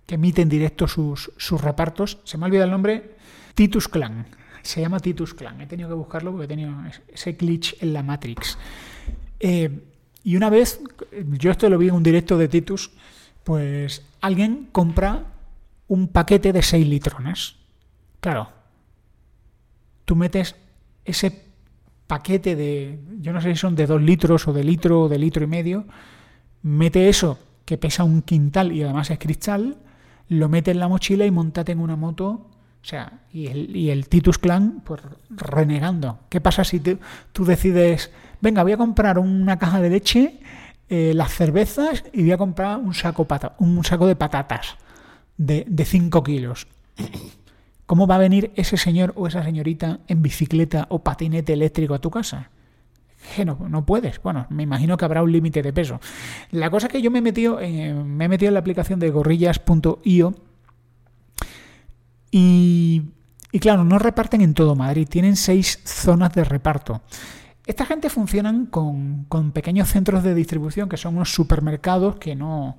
que 0.05 0.15
emite 0.15 0.41
en 0.41 0.49
directo 0.49 0.87
sus, 0.87 1.31
sus 1.37 1.61
repartos, 1.61 2.19
se 2.23 2.37
me 2.37 2.45
ha 2.45 2.47
olvidado 2.47 2.65
el 2.65 2.71
nombre, 2.71 3.15
Titus 3.53 3.87
Clan 3.87 4.25
se 4.65 4.81
llama 4.81 4.99
Titus 4.99 5.33
Clan. 5.33 5.61
He 5.61 5.67
tenido 5.67 5.89
que 5.89 5.95
buscarlo 5.95 6.31
porque 6.31 6.45
he 6.45 6.47
tenido 6.47 6.73
ese 7.07 7.33
glitch 7.33 7.81
en 7.81 7.93
la 7.93 8.03
Matrix. 8.03 8.57
Eh, 9.39 9.83
y 10.23 10.35
una 10.35 10.49
vez, 10.49 10.81
yo 11.37 11.51
esto 11.51 11.69
lo 11.69 11.77
vi 11.77 11.89
en 11.89 11.93
un 11.93 12.03
directo 12.03 12.37
de 12.37 12.47
Titus, 12.47 12.91
pues 13.43 14.03
alguien 14.21 14.69
compra 14.71 15.25
un 15.87 16.07
paquete 16.07 16.51
de 16.51 16.63
6 16.63 16.87
litrones. 16.87 17.57
Claro, 18.19 18.49
tú 20.05 20.15
metes 20.15 20.55
ese 21.05 21.45
paquete 22.07 22.55
de, 22.55 22.99
yo 23.21 23.33
no 23.33 23.41
sé 23.41 23.53
si 23.53 23.59
son 23.59 23.75
de 23.75 23.87
2 23.87 24.01
litros 24.01 24.47
o 24.47 24.53
de 24.53 24.63
litro 24.63 25.03
o 25.03 25.09
de 25.09 25.17
litro 25.17 25.43
y 25.43 25.47
medio, 25.47 25.85
mete 26.61 27.09
eso 27.09 27.39
que 27.63 27.77
pesa 27.77 28.03
un 28.03 28.21
quintal 28.21 28.71
y 28.71 28.83
además 28.83 29.09
es 29.09 29.19
cristal, 29.19 29.77
lo 30.27 30.49
mete 30.49 30.71
en 30.71 30.79
la 30.79 30.87
mochila 30.87 31.25
y 31.25 31.31
montate 31.31 31.71
en 31.71 31.79
una 31.79 31.95
moto 31.95 32.49
o 32.85 32.87
sea, 32.87 33.21
y 33.33 33.47
el, 33.47 33.75
y 33.75 33.89
el 33.89 34.07
Titus 34.07 34.37
Clan, 34.37 34.83
pues 34.85 35.01
renegando. 35.31 36.19
¿Qué 36.29 36.39
pasa 36.39 36.63
si 36.63 36.79
tú 36.79 37.43
decides, 37.43 38.11
venga, 38.41 38.61
voy 38.61 38.73
a 38.73 38.77
comprar 38.77 39.17
una 39.17 39.57
caja 39.57 39.81
de 39.81 39.89
leche, 39.89 40.39
eh, 40.87 41.13
las 41.15 41.33
cervezas 41.33 42.03
y 42.13 42.21
voy 42.21 42.33
a 42.33 42.37
comprar 42.37 42.77
un 42.77 42.93
saco, 42.93 43.25
pata, 43.25 43.55
un 43.57 43.83
saco 43.83 44.05
de 44.05 44.15
patatas 44.15 44.77
de 45.35 45.83
5 45.83 46.21
kilos? 46.21 46.67
¿Cómo 47.85 48.07
va 48.07 48.15
a 48.15 48.19
venir 48.19 48.51
ese 48.55 48.77
señor 48.77 49.13
o 49.15 49.27
esa 49.27 49.43
señorita 49.43 49.99
en 50.07 50.21
bicicleta 50.21 50.87
o 50.89 51.03
patinete 51.03 51.53
eléctrico 51.53 51.93
a 51.93 51.99
tu 51.99 52.09
casa? 52.09 52.49
Que 53.35 53.45
no, 53.45 53.57
no 53.69 53.85
puedes. 53.85 54.21
Bueno, 54.21 54.47
me 54.49 54.63
imagino 54.63 54.97
que 54.97 55.05
habrá 55.05 55.21
un 55.21 55.31
límite 55.31 55.61
de 55.61 55.73
peso. 55.73 55.99
La 56.51 56.69
cosa 56.69 56.87
es 56.87 56.93
que 56.93 57.01
yo 57.01 57.11
me 57.11 57.19
he 57.19 57.21
metido, 57.21 57.57
me 57.57 58.25
he 58.25 58.27
metido 58.27 58.49
en 58.49 58.55
la 58.55 58.59
aplicación 58.59 58.99
de 58.99 59.09
gorrillas.io 59.09 60.35
Y, 62.31 63.01
y 63.51 63.59
claro, 63.59 63.83
no 63.83 63.99
reparten 63.99 64.41
en 64.41 64.53
todo 64.53 64.75
Madrid, 64.75 65.07
tienen 65.07 65.35
seis 65.35 65.79
zonas 65.85 66.33
de 66.33 66.43
reparto. 66.43 67.01
Esta 67.67 67.85
gente 67.85 68.09
funcionan 68.09 68.67
con, 68.67 69.25
con 69.25 69.51
pequeños 69.51 69.89
centros 69.89 70.23
de 70.23 70.35
distribución 70.35 70.87
que 70.87 70.97
son 70.97 71.15
unos 71.15 71.33
supermercados 71.33 72.17
que 72.17 72.35
no, 72.35 72.77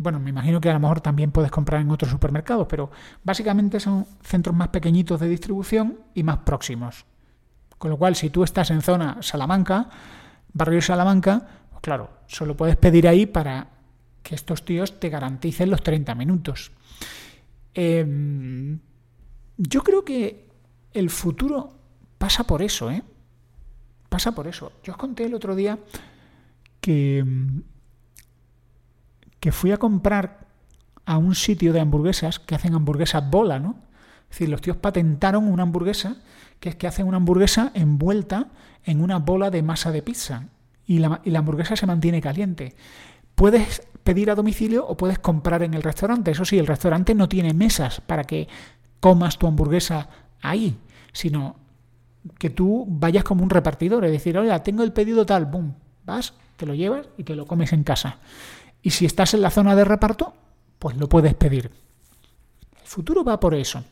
bueno, 0.00 0.18
me 0.18 0.30
imagino 0.30 0.62
que 0.62 0.70
a 0.70 0.72
lo 0.72 0.80
mejor 0.80 1.02
también 1.02 1.30
puedes 1.30 1.50
comprar 1.50 1.82
en 1.82 1.90
otros 1.90 2.10
supermercados, 2.10 2.66
pero 2.66 2.90
básicamente 3.22 3.78
son 3.78 4.06
centros 4.22 4.56
más 4.56 4.68
pequeñitos 4.68 5.20
de 5.20 5.28
distribución 5.28 5.98
y 6.14 6.22
más 6.22 6.38
próximos. 6.38 7.04
Con 7.76 7.90
lo 7.90 7.98
cual, 7.98 8.16
si 8.16 8.30
tú 8.30 8.42
estás 8.42 8.70
en 8.70 8.80
zona 8.80 9.18
Salamanca, 9.20 9.90
barrio 10.54 10.80
Salamanca, 10.80 11.46
pues 11.68 11.82
claro, 11.82 12.08
solo 12.26 12.56
puedes 12.56 12.76
pedir 12.76 13.06
ahí 13.06 13.26
para 13.26 13.68
que 14.22 14.34
estos 14.34 14.64
tíos 14.64 14.98
te 14.98 15.10
garanticen 15.10 15.68
los 15.68 15.82
30 15.82 16.14
minutos. 16.14 16.72
Eh, 17.74 18.78
yo 19.58 19.82
creo 19.82 20.02
que 20.02 20.48
el 20.94 21.10
futuro 21.10 21.74
pasa 22.16 22.44
por 22.44 22.62
eso, 22.62 22.90
¿eh? 22.90 23.02
Pasa 24.08 24.32
por 24.32 24.46
eso. 24.46 24.72
Yo 24.82 24.94
os 24.94 24.96
conté 24.96 25.26
el 25.26 25.34
otro 25.34 25.54
día 25.54 25.78
que, 26.80 27.22
que 29.40 29.52
fui 29.52 29.72
a 29.72 29.78
comprar 29.78 30.46
a 31.06 31.16
un 31.16 31.34
sitio 31.34 31.72
de 31.72 31.80
hamburguesas 31.80 32.38
que 32.38 32.54
hacen 32.54 32.74
hamburguesas 32.74 33.28
bola, 33.28 33.58
¿no? 33.58 33.76
Es 34.24 34.38
decir, 34.38 34.48
los 34.48 34.60
tíos 34.60 34.76
patentaron 34.76 35.48
una 35.48 35.64
hamburguesa 35.64 36.18
que 36.60 36.68
es 36.68 36.76
que 36.76 36.86
hacen 36.86 37.06
una 37.06 37.16
hamburguesa 37.16 37.72
envuelta 37.74 38.48
en 38.84 39.00
una 39.00 39.18
bola 39.18 39.50
de 39.50 39.62
masa 39.62 39.90
de 39.90 40.02
pizza 40.02 40.48
y 40.86 40.98
la, 40.98 41.20
y 41.24 41.30
la 41.30 41.40
hamburguesa 41.40 41.74
se 41.74 41.86
mantiene 41.86 42.20
caliente. 42.20 42.76
Puedes 43.34 43.82
pedir 44.04 44.30
a 44.30 44.34
domicilio 44.34 44.86
o 44.86 44.96
puedes 44.96 45.18
comprar 45.18 45.62
en 45.62 45.74
el 45.74 45.82
restaurante. 45.82 46.30
Eso 46.30 46.44
sí, 46.44 46.58
el 46.58 46.66
restaurante 46.66 47.14
no 47.14 47.28
tiene 47.28 47.54
mesas 47.54 48.00
para 48.00 48.24
que 48.24 48.48
comas 49.00 49.38
tu 49.38 49.46
hamburguesa 49.46 50.08
ahí, 50.42 50.78
sino 51.12 51.56
que 52.38 52.50
tú 52.50 52.86
vayas 52.88 53.24
como 53.24 53.42
un 53.42 53.50
repartidor, 53.50 54.04
es 54.04 54.12
decir, 54.12 54.36
oiga, 54.36 54.62
tengo 54.62 54.82
el 54.82 54.92
pedido 54.92 55.24
tal, 55.24 55.46
boom, 55.46 55.74
vas, 56.04 56.34
te 56.56 56.66
lo 56.66 56.74
llevas 56.74 57.08
y 57.16 57.24
te 57.24 57.34
lo 57.34 57.46
comes 57.46 57.72
en 57.72 57.82
casa. 57.82 58.18
Y 58.82 58.90
si 58.90 59.06
estás 59.06 59.34
en 59.34 59.42
la 59.42 59.50
zona 59.50 59.74
de 59.74 59.84
reparto, 59.84 60.34
pues 60.78 60.96
lo 60.96 61.08
puedes 61.08 61.34
pedir. 61.34 61.70
El 62.80 62.86
futuro 62.86 63.24
va 63.24 63.38
por 63.38 63.54
eso. 63.54 63.84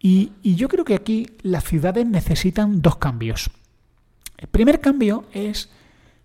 Y, 0.00 0.32
yo 0.42 0.68
creo 0.68 0.84
que 0.84 0.94
aquí 0.94 1.26
las 1.42 1.64
ciudades 1.64 2.06
necesitan 2.06 2.82
dos 2.82 2.96
cambios. 2.96 3.50
El 4.36 4.48
primer 4.48 4.80
cambio 4.80 5.24
es, 5.32 5.70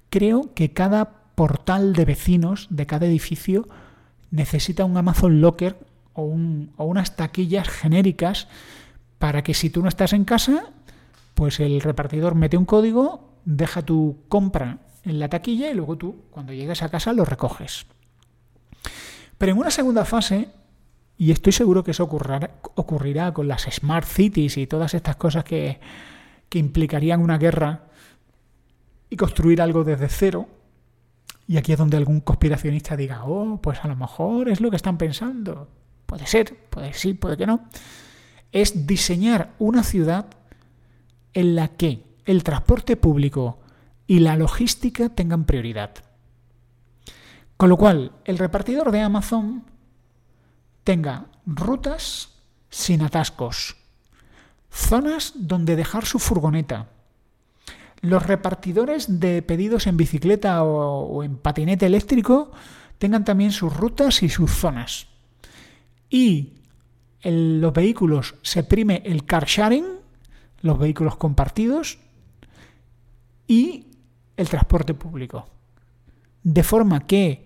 creo 0.09 0.53
que 0.53 0.73
cada 0.73 1.23
portal 1.35 1.93
de 1.93 2.05
vecinos 2.05 2.67
de 2.69 2.85
cada 2.85 3.07
edificio 3.07 3.67
necesita 4.29 4.85
un 4.85 4.97
Amazon 4.97 5.41
Locker 5.41 5.77
o, 6.13 6.23
o, 6.77 6.85
unas 6.85 7.15
taquillas 7.15 7.67
genéricas 7.67 8.47
para 9.17 9.43
que 9.43 9.55
si 9.55 9.69
tú 9.69 9.81
no 9.81 9.89
estás 9.89 10.13
en 10.13 10.25
casa, 10.25 10.71
pues 11.33 11.59
el 11.59 11.81
repartidor 11.81 12.35
mete 12.35 12.57
un 12.57 12.65
código, 12.65 13.39
deja 13.45 13.81
tu 13.81 14.17
compra 14.27 14.79
en 15.03 15.19
la 15.19 15.29
taquilla 15.29 15.69
y 15.69 15.73
luego 15.73 15.97
tú, 15.97 16.23
cuando 16.31 16.53
llegues 16.53 16.81
a 16.83 16.89
casa, 16.89 17.13
lo 17.13 17.25
recoges. 17.25 17.85
Pero 19.37 19.51
en 19.51 19.57
una 19.57 19.71
segunda 19.71 20.05
fase, 20.05 20.49
y 21.17 21.31
estoy 21.31 21.51
seguro 21.51 21.83
que 21.83 21.91
eso 21.91 22.03
ocurrirá, 22.03 22.51
ocurrirá 22.75 23.33
con 23.33 23.47
las 23.47 23.63
smart 23.63 24.07
cities 24.07 24.57
y 24.57 24.67
todas 24.67 24.93
estas 24.93 25.15
cosas 25.15 25.43
que, 25.43 25.79
que 26.49 26.59
implicarían 26.59 27.21
una 27.21 27.37
guerra 27.37 27.87
y 29.09 29.17
construir 29.17 29.61
algo 29.61 29.83
desde 29.83 30.07
cero, 30.09 30.47
y 31.47 31.57
aquí 31.57 31.73
es 31.73 31.77
donde 31.77 31.97
algún 31.97 32.21
conspiracionista 32.21 32.95
diga, 32.95 33.25
oh, 33.25 33.59
pues 33.61 33.83
a 33.83 33.87
lo 33.87 33.95
mejor 33.95 34.49
es 34.49 34.61
lo 34.61 34.69
que 34.69 34.77
están 34.77 34.97
pensando. 34.97 35.67
Puede 36.05 36.25
ser, 36.25 36.55
puede 36.69 36.93
sí, 36.93 37.13
puede 37.13 37.37
que 37.37 37.45
no. 37.45 37.65
Es 38.51 38.87
diseñar 38.87 39.53
una 39.59 39.83
ciudad 39.83 40.27
en 41.33 41.55
la 41.55 41.69
que 41.69 42.03
el 42.25 42.43
transporte 42.43 42.95
público 42.95 43.59
y 44.07 44.19
la 44.19 44.35
logística 44.35 45.09
tengan 45.09 45.45
prioridad. 45.45 45.91
Con 47.57 47.69
lo 47.69 47.77
cual, 47.77 48.11
el 48.25 48.37
repartidor 48.37 48.91
de 48.91 49.01
Amazon 49.01 49.63
tenga 50.83 51.27
rutas 51.45 52.29
sin 52.69 53.01
atascos, 53.01 53.77
zonas 54.69 55.33
donde 55.35 55.75
dejar 55.75 56.05
su 56.05 56.19
furgoneta, 56.19 56.89
los 58.03 58.27
repartidores 58.27 59.21
de 59.21 59.41
pedidos 59.41 59.87
en 59.87 59.95
bicicleta 59.95 60.61
o, 60.63 61.23
en 61.23 61.37
patinete 61.37 61.85
eléctrico 61.85 62.51
tengan 62.97 63.23
también 63.23 63.53
sus 63.53 63.75
rutas 63.75 64.23
y 64.23 64.29
sus 64.29 64.51
zonas. 64.51 65.07
Y 66.09 66.51
en 67.21 67.61
los 67.61 67.71
vehículos 67.71 68.35
se 68.41 68.65
prime 68.65 69.01
el 69.05 69.25
car 69.25 69.45
sharing, 69.45 69.85
los 70.61 70.77
vehículos 70.77 71.15
compartidos 71.15 71.97
y 73.47 73.87
el 74.37 74.49
transporte 74.49 74.93
público. 74.93 75.47
De 76.43 76.63
forma 76.63 77.07
que 77.07 77.45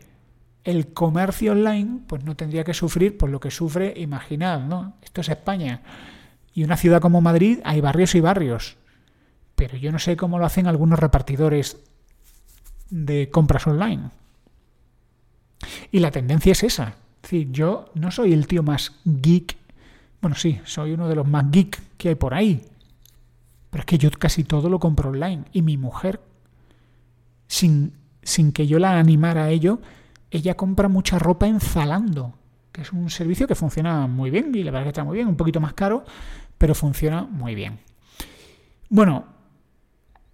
el 0.64 0.94
comercio 0.94 1.54
online 1.54 2.02
pues 2.08 2.24
no 2.24 2.36
tendría 2.36 2.64
que 2.64 2.74
sufrir 2.74 3.18
por 3.18 3.30
lo 3.30 3.40
que 3.40 3.52
sufre, 3.52 3.94
imaginad, 3.98 4.62
¿no? 4.62 4.98
Esto 5.02 5.22
es 5.22 5.30
España. 5.30 5.82
Y 6.54 6.64
una 6.64 6.78
ciudad 6.78 7.02
como 7.02 7.22
Madrid 7.22 7.60
hay 7.64 7.82
barrios 7.82 8.16
y 8.16 8.22
barrios 8.22 8.78
pero 9.58 9.76
yo 9.76 9.92
no 9.92 9.98
sé 9.98 10.16
cómo 10.16 10.38
lo 10.38 10.46
hacen 10.46 10.68
algunos 10.68 11.00
repartidores 11.00 11.78
de 12.92 13.32
compras 13.32 13.66
online. 13.66 14.12
Y 15.92 15.98
la 15.98 16.12
tendencia 16.12 16.52
es 16.52 16.62
esa. 16.62 16.90
Es 17.16 17.22
decir, 17.24 17.52
yo 17.52 17.90
no 17.96 18.12
soy 18.12 18.34
el 18.34 18.46
tío 18.46 18.62
más 18.62 18.94
geek. 19.04 19.58
Bueno, 20.22 20.36
sí, 20.36 20.62
soy 20.64 20.92
uno 20.92 21.10
de 21.10 21.16
los 21.16 21.28
más 21.28 21.50
geek 21.50 21.82
que 21.98 22.10
hay 22.10 22.16
por 22.16 22.36
ahí. 22.36 22.68
Pero 23.72 23.82
es 23.82 23.86
que 23.88 23.98
yo 23.98 24.12
casi 24.12 24.44
todo 24.44 24.70
lo 24.70 24.80
compro 24.80 25.10
online. 25.10 25.46
Y 25.54 25.64
mi 25.64 25.76
mujer, 25.76 26.22
sin, 27.48 27.94
sin 28.24 28.52
que 28.52 28.68
yo 28.68 28.80
la 28.80 29.00
animara 29.00 29.46
a 29.46 29.50
ello, 29.50 29.80
ella 30.32 30.56
compra 30.56 30.88
mucha 30.88 31.20
ropa 31.20 31.48
en 31.48 31.60
Zalando, 31.60 32.34
que 32.72 32.82
es 32.82 32.94
un 32.94 33.10
servicio 33.10 33.48
que 33.48 33.56
funciona 33.56 34.08
muy 34.08 34.30
bien 34.30 34.52
y 34.54 34.64
la 34.64 34.72
verdad 34.72 34.86
que 34.86 34.90
está 34.90 35.04
muy 35.04 35.16
bien, 35.16 35.28
un 35.28 35.38
poquito 35.38 35.60
más 35.60 35.74
caro, 35.74 36.04
pero 36.58 36.76
funciona 36.76 37.24
muy 37.24 37.56
bien. 37.56 37.80
Bueno, 38.90 39.38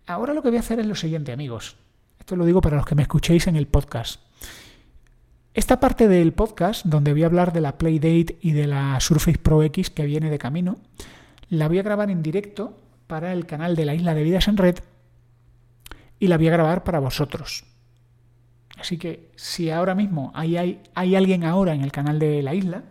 Ahora 0.06 0.34
lo 0.34 0.42
que 0.42 0.50
voy 0.50 0.58
a 0.58 0.62
hacer 0.62 0.80
es 0.80 0.86
lo 0.86 0.96
siguiente, 0.96 1.32
amigos. 1.32 1.78
Esto 2.20 2.36
lo 2.36 2.46
digo 2.46 2.60
para 2.60 2.76
los 2.76 2.86
que 2.86 2.96
me 2.96 3.04
escuchéis 3.04 3.48
en 3.48 3.56
el 3.56 3.68
podcast. 3.68 4.20
Esta 5.54 5.80
parte 5.80 6.10
del 6.10 6.34
podcast, 6.34 6.86
donde 6.86 7.14
voy 7.14 7.24
a 7.24 7.28
hablar 7.28 7.54
de 7.54 7.62
la 7.62 7.78
Playdate 7.78 8.38
y 8.42 8.52
de 8.52 8.68
la 8.68 9.00
Surface 9.00 9.38
Pro 9.38 9.64
X 9.64 9.90
que 9.90 10.06
viene 10.06 10.30
de 10.30 10.40
camino, 10.40 10.78
la 11.50 11.70
voy 11.70 11.80
a 11.80 11.84
grabar 11.84 12.10
en 12.10 12.22
directo 12.22 12.78
para 13.08 13.32
el 13.32 13.46
canal 13.46 13.78
de 13.78 13.86
la 13.86 13.96
Isla 13.96 14.14
de 14.14 14.24
Vidas 14.24 14.50
en 14.50 14.58
Red 14.58 14.80
y 16.20 16.28
la 16.28 16.38
voy 16.38 16.48
a 16.48 16.52
grabar 16.52 16.84
para 16.84 17.00
vosotros. 17.00 17.66
Así 18.78 18.98
que 18.98 19.32
si 19.36 19.70
ahora 19.70 19.96
mismo 19.96 20.32
hay, 20.34 20.58
hay, 20.58 20.82
hay 20.96 21.16
alguien 21.16 21.44
ahora 21.44 21.74
en 21.74 21.82
el 21.82 21.92
canal 21.92 22.20
de 22.20 22.42
la 22.42 22.54
isla, 22.54 22.84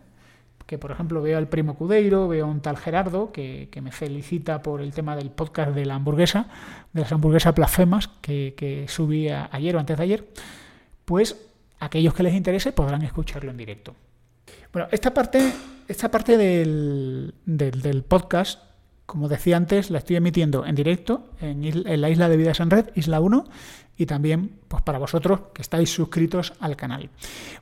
que 0.66 0.78
por 0.78 0.90
ejemplo 0.90 1.20
veo 1.20 1.38
al 1.38 1.48
primo 1.48 1.74
Cudeiro, 1.74 2.28
veo 2.28 2.46
a 2.46 2.48
un 2.48 2.60
tal 2.60 2.76
Gerardo 2.76 3.32
que, 3.32 3.68
que, 3.70 3.80
me 3.80 3.92
felicita 3.92 4.62
por 4.62 4.80
el 4.80 4.92
tema 4.92 5.16
del 5.16 5.30
podcast 5.30 5.74
de 5.74 5.84
la 5.84 5.96
hamburguesa, 5.96 6.46
de 6.92 7.02
las 7.02 7.12
hamburguesas 7.12 7.54
blasfemas 7.54 8.08
que, 8.08 8.54
que 8.56 8.86
subí 8.88 9.28
ayer 9.28 9.76
o 9.76 9.80
antes 9.80 9.98
de 9.98 10.02
ayer, 10.02 10.28
pues 11.04 11.36
aquellos 11.80 12.14
que 12.14 12.22
les 12.22 12.34
interese 12.34 12.72
podrán 12.72 13.02
escucharlo 13.02 13.50
en 13.50 13.56
directo. 13.56 13.94
Bueno, 14.72 14.88
esta 14.90 15.12
parte, 15.12 15.52
esta 15.88 16.10
parte 16.10 16.38
del, 16.38 17.34
del 17.44 18.02
podcast, 18.04 18.62
como 19.06 19.28
decía 19.28 19.56
antes, 19.56 19.90
la 19.90 19.98
estoy 19.98 20.16
emitiendo 20.16 20.64
en 20.64 20.74
directo 20.74 21.30
en, 21.40 22.00
la 22.00 22.08
isla 22.08 22.28
de 22.28 22.36
Vidas 22.36 22.60
en 22.60 22.70
Red, 22.70 22.86
Isla 22.94 23.20
1, 23.20 23.44
y 23.96 24.06
también 24.06 24.52
pues 24.68 24.82
para 24.82 24.98
vosotros 24.98 25.40
que 25.52 25.62
estáis 25.62 25.90
suscritos 25.90 26.54
al 26.60 26.76
canal. 26.76 27.10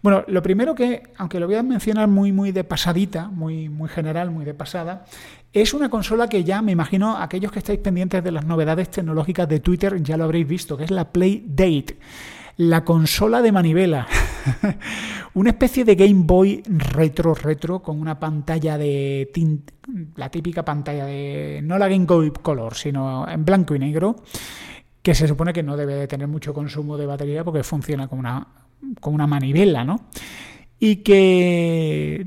Bueno, 0.00 0.24
lo 0.28 0.42
primero 0.42 0.74
que, 0.74 1.02
aunque 1.16 1.40
lo 1.40 1.46
voy 1.46 1.56
a 1.56 1.62
mencionar 1.62 2.08
muy 2.08 2.30
muy 2.30 2.52
de 2.52 2.62
pasadita, 2.62 3.28
muy 3.28 3.68
muy 3.68 3.88
general, 3.88 4.30
muy 4.30 4.44
de 4.44 4.54
pasada, 4.54 5.04
es 5.52 5.74
una 5.74 5.88
consola 5.88 6.28
que 6.28 6.44
ya 6.44 6.62
me 6.62 6.72
imagino 6.72 7.16
aquellos 7.16 7.50
que 7.50 7.58
estáis 7.58 7.80
pendientes 7.80 8.22
de 8.22 8.30
las 8.30 8.44
novedades 8.44 8.90
tecnológicas 8.90 9.48
de 9.48 9.58
Twitter 9.58 10.00
ya 10.02 10.16
lo 10.16 10.24
habréis 10.24 10.46
visto, 10.46 10.76
que 10.76 10.84
es 10.84 10.90
la 10.90 11.10
Play 11.12 11.44
Date, 11.48 11.98
la 12.60 12.84
consola 12.84 13.40
de 13.40 13.52
manivela. 13.52 14.06
una 15.34 15.50
especie 15.50 15.82
de 15.82 15.94
Game 15.94 16.24
Boy 16.24 16.62
retro 16.66 17.34
retro 17.34 17.80
con 17.80 17.98
una 17.98 18.20
pantalla 18.20 18.76
de 18.76 19.30
tint, 19.32 19.70
la 20.16 20.30
típica 20.30 20.62
pantalla 20.62 21.06
de 21.06 21.60
no 21.62 21.78
la 21.78 21.88
Game 21.88 22.04
Boy 22.04 22.30
Color, 22.30 22.74
sino 22.74 23.26
en 23.26 23.46
blanco 23.46 23.74
y 23.74 23.78
negro 23.78 24.16
que 25.00 25.14
se 25.14 25.26
supone 25.26 25.54
que 25.54 25.62
no 25.62 25.74
debe 25.74 25.94
de 25.94 26.06
tener 26.06 26.28
mucho 26.28 26.52
consumo 26.52 26.98
de 26.98 27.06
batería 27.06 27.44
porque 27.44 27.62
funciona 27.62 28.08
como 28.08 28.20
una, 28.20 28.46
como 29.00 29.14
una 29.14 29.26
manivela, 29.26 29.82
¿no? 29.82 30.08
Y 30.78 30.96
que 30.96 32.26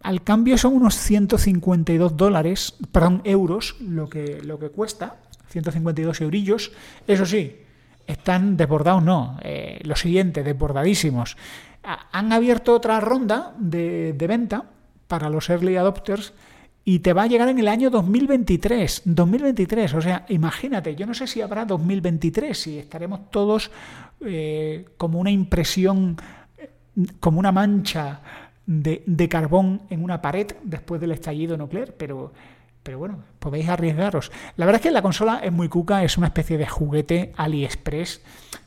al 0.00 0.22
cambio 0.24 0.56
son 0.56 0.72
unos 0.72 0.94
152 0.94 2.16
dólares, 2.16 2.74
perdón, 2.90 3.20
euros, 3.24 3.76
lo 3.80 4.08
que, 4.08 4.40
lo 4.42 4.58
que 4.58 4.70
cuesta, 4.70 5.20
152 5.48 6.22
eurillos. 6.22 6.72
Eso 7.06 7.26
sí, 7.26 7.63
están 8.06 8.56
desbordados, 8.56 9.02
no. 9.02 9.38
Eh, 9.42 9.80
lo 9.84 9.96
siguiente, 9.96 10.42
desbordadísimos. 10.42 11.36
Han 11.82 12.32
abierto 12.32 12.74
otra 12.74 13.00
ronda 13.00 13.54
de, 13.58 14.14
de 14.14 14.26
venta 14.26 14.64
para 15.06 15.28
los 15.28 15.50
early 15.50 15.76
adopters 15.76 16.32
y 16.84 16.98
te 16.98 17.12
va 17.12 17.22
a 17.22 17.26
llegar 17.26 17.48
en 17.48 17.58
el 17.58 17.68
año 17.68 17.90
2023. 17.90 19.02
2023, 19.04 19.94
o 19.94 20.00
sea, 20.02 20.26
imagínate, 20.28 20.94
yo 20.94 21.06
no 21.06 21.14
sé 21.14 21.26
si 21.26 21.40
habrá 21.40 21.64
2023, 21.64 22.56
si 22.56 22.78
estaremos 22.78 23.30
todos 23.30 23.70
eh, 24.20 24.86
como 24.98 25.18
una 25.18 25.30
impresión, 25.30 26.16
como 27.20 27.38
una 27.38 27.52
mancha 27.52 28.20
de, 28.66 29.02
de, 29.06 29.28
carbón 29.28 29.82
en 29.88 30.02
una 30.02 30.20
pared 30.20 30.48
después 30.62 31.00
del 31.00 31.12
estallido 31.12 31.56
nuclear, 31.56 31.94
pero, 31.96 32.32
pero 32.84 32.98
bueno, 32.98 33.24
podéis 33.40 33.68
arriesgaros. 33.68 34.30
La 34.56 34.66
verdad 34.66 34.80
es 34.80 34.82
que 34.82 34.92
la 34.92 35.02
consola 35.02 35.40
es 35.42 35.50
muy 35.50 35.68
cuca, 35.68 36.04
es 36.04 36.16
una 36.16 36.28
especie 36.28 36.58
de 36.58 36.66
juguete 36.66 37.32
AliExpress 37.36 38.20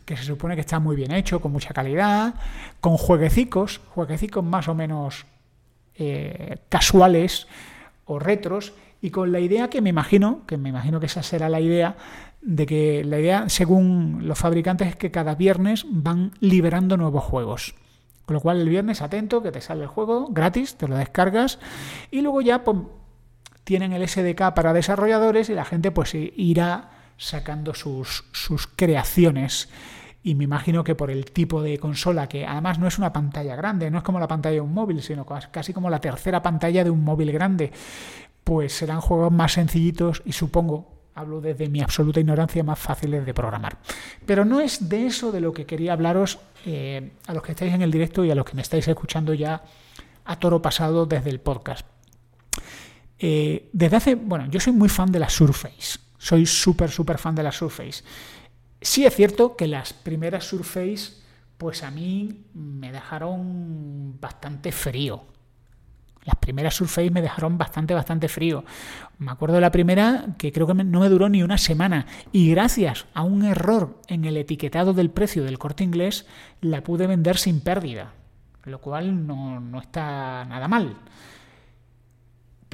que 0.04 0.18
se 0.18 0.24
supone 0.24 0.56
que 0.56 0.62
está 0.62 0.80
muy 0.80 0.96
bien 0.96 1.12
hecho, 1.12 1.40
con 1.40 1.52
mucha 1.52 1.74
calidad, 1.74 2.34
con 2.82 2.98
jueguecicos, 2.98 3.80
jueguecicos 3.94 4.44
más 4.44 4.68
o 4.68 4.74
menos 4.74 5.26
eh, 5.96 6.58
casuales 6.70 7.48
o 8.06 8.18
retros 8.18 8.74
y 9.02 9.12
con 9.12 9.32
la 9.32 9.40
idea 9.40 9.70
que 9.70 9.82
me 9.82 9.90
imagino, 9.90 10.46
que 10.48 10.58
me 10.58 10.70
imagino 10.70 11.00
que 11.00 11.06
esa 11.06 11.24
será 11.24 11.48
la 11.50 11.60
idea, 11.60 11.96
de 12.42 12.66
que 12.66 13.04
la 13.04 13.20
idea, 13.20 13.50
según 13.50 14.22
los 14.24 14.40
fabricantes, 14.40 14.88
es 14.88 14.96
que 14.96 15.12
cada 15.12 15.36
viernes 15.36 15.86
van 15.90 16.32
liberando 16.40 16.98
nuevos 16.98 17.24
juegos. 17.24 17.76
Con 18.26 18.36
lo 18.36 18.42
cual 18.42 18.62
el 18.62 18.70
viernes 18.70 19.02
atento, 19.02 19.44
que 19.44 19.52
te 19.52 19.62
sale 19.62 19.84
el 19.84 19.88
juego 19.88 20.28
gratis, 20.30 20.76
te 20.76 20.88
lo 20.88 20.98
descargas 20.98 21.60
y 22.12 22.22
luego 22.22 22.42
ya 22.42 22.64
tienen 23.68 23.92
el 23.92 24.08
SDK 24.08 24.54
para 24.54 24.72
desarrolladores 24.72 25.50
y 25.50 25.54
la 25.54 25.66
gente 25.66 25.92
pues 25.92 26.16
irá 26.16 26.90
sacando 27.18 27.74
sus, 27.74 28.24
sus 28.32 28.66
creaciones 28.66 29.68
y 30.24 30.36
me 30.36 30.46
imagino 30.46 30.86
que 30.86 30.96
por 30.96 31.12
el 31.12 31.26
tipo 31.26 31.62
de 31.62 31.78
consola, 31.78 32.30
que 32.30 32.46
además 32.46 32.80
no 32.80 32.88
es 32.88 32.98
una 32.98 33.12
pantalla 33.12 33.58
grande, 33.58 33.92
no 33.92 33.98
es 33.98 34.06
como 34.06 34.22
la 34.22 34.28
pantalla 34.30 34.54
de 34.54 34.62
un 34.62 34.74
móvil, 34.74 35.02
sino 35.02 35.26
casi 35.26 35.74
como 35.74 35.90
la 35.90 36.00
tercera 36.00 36.42
pantalla 36.42 36.86
de 36.86 36.90
un 36.90 37.04
móvil 37.04 37.34
grande, 37.34 37.74
pues 38.46 38.72
serán 38.72 39.02
juegos 39.02 39.34
más 39.34 39.52
sencillitos 39.52 40.22
y 40.24 40.32
supongo, 40.32 41.10
hablo 41.14 41.42
desde 41.42 41.68
mi 41.68 41.82
absoluta 41.82 42.22
ignorancia, 42.22 42.64
más 42.64 42.80
fáciles 42.80 43.26
de 43.26 43.34
programar. 43.34 43.80
Pero 44.26 44.46
no 44.46 44.62
es 44.62 44.88
de 44.88 45.08
eso 45.08 45.34
de 45.34 45.42
lo 45.42 45.52
que 45.52 45.66
quería 45.66 45.92
hablaros 45.92 46.40
eh, 46.66 47.12
a 47.28 47.34
los 47.34 47.44
que 47.44 47.52
estáis 47.52 47.74
en 47.74 47.82
el 47.82 47.92
directo 47.92 48.24
y 48.24 48.32
a 48.32 48.36
los 48.36 48.46
que 48.46 48.56
me 48.56 48.62
estáis 48.62 48.88
escuchando 48.88 49.34
ya 49.34 49.62
a 50.24 50.40
toro 50.40 50.62
pasado 50.62 51.06
desde 51.06 51.32
el 51.32 51.42
podcast. 51.42 51.97
Eh, 53.20 53.70
desde 53.74 53.96
hace, 53.96 54.16
bueno, 54.16 54.48
yo 54.50 54.60
soy 54.60 54.74
muy 54.74 54.90
fan 54.90 55.12
de 55.12 55.20
la 55.20 55.30
Surface, 55.30 56.00
soy 56.18 56.46
súper, 56.46 56.90
súper 56.90 57.18
fan 57.18 57.36
de 57.36 57.44
la 57.44 57.52
Surface. 57.52 58.04
Sí 58.82 59.06
es 59.06 59.16
cierto 59.16 59.56
que 59.56 59.68
las 59.68 59.94
primeras 59.94 60.46
Surface, 60.46 61.14
pues 61.58 61.84
a 61.84 61.92
mí 61.92 62.46
me 62.54 62.92
dejaron 62.92 64.20
bastante 64.20 64.72
frío. 64.72 65.26
Las 66.28 66.36
primeras 66.36 66.76
Surface 66.76 67.10
me 67.10 67.22
dejaron 67.22 67.58
bastante, 67.58 67.94
bastante 67.94 68.28
frío. 68.28 68.66
Me 69.18 69.32
acuerdo 69.32 69.56
de 69.56 69.62
la 69.62 69.72
primera 69.72 70.26
que 70.38 70.52
creo 70.52 70.68
que 70.68 70.74
no 70.74 71.00
me 71.00 71.08
duró 71.08 71.30
ni 71.30 71.42
una 71.42 71.58
semana. 71.58 72.06
Y 72.34 72.52
gracias 72.52 73.06
a 73.14 73.24
un 73.24 73.46
error 73.46 74.02
en 74.10 74.26
el 74.26 74.36
etiquetado 74.36 74.94
del 74.94 75.10
precio 75.10 75.46
del 75.46 75.58
corte 75.58 75.86
inglés, 75.86 76.26
la 76.60 76.84
pude 76.84 77.08
vender 77.08 77.38
sin 77.38 77.62
pérdida. 77.62 78.12
Lo 78.66 78.82
cual 78.82 79.26
no, 79.26 79.80
está 79.80 80.44
nada 80.44 80.68
mal. 80.68 80.98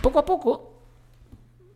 Poco 0.02 0.20
a 0.20 0.26
poco 0.26 0.74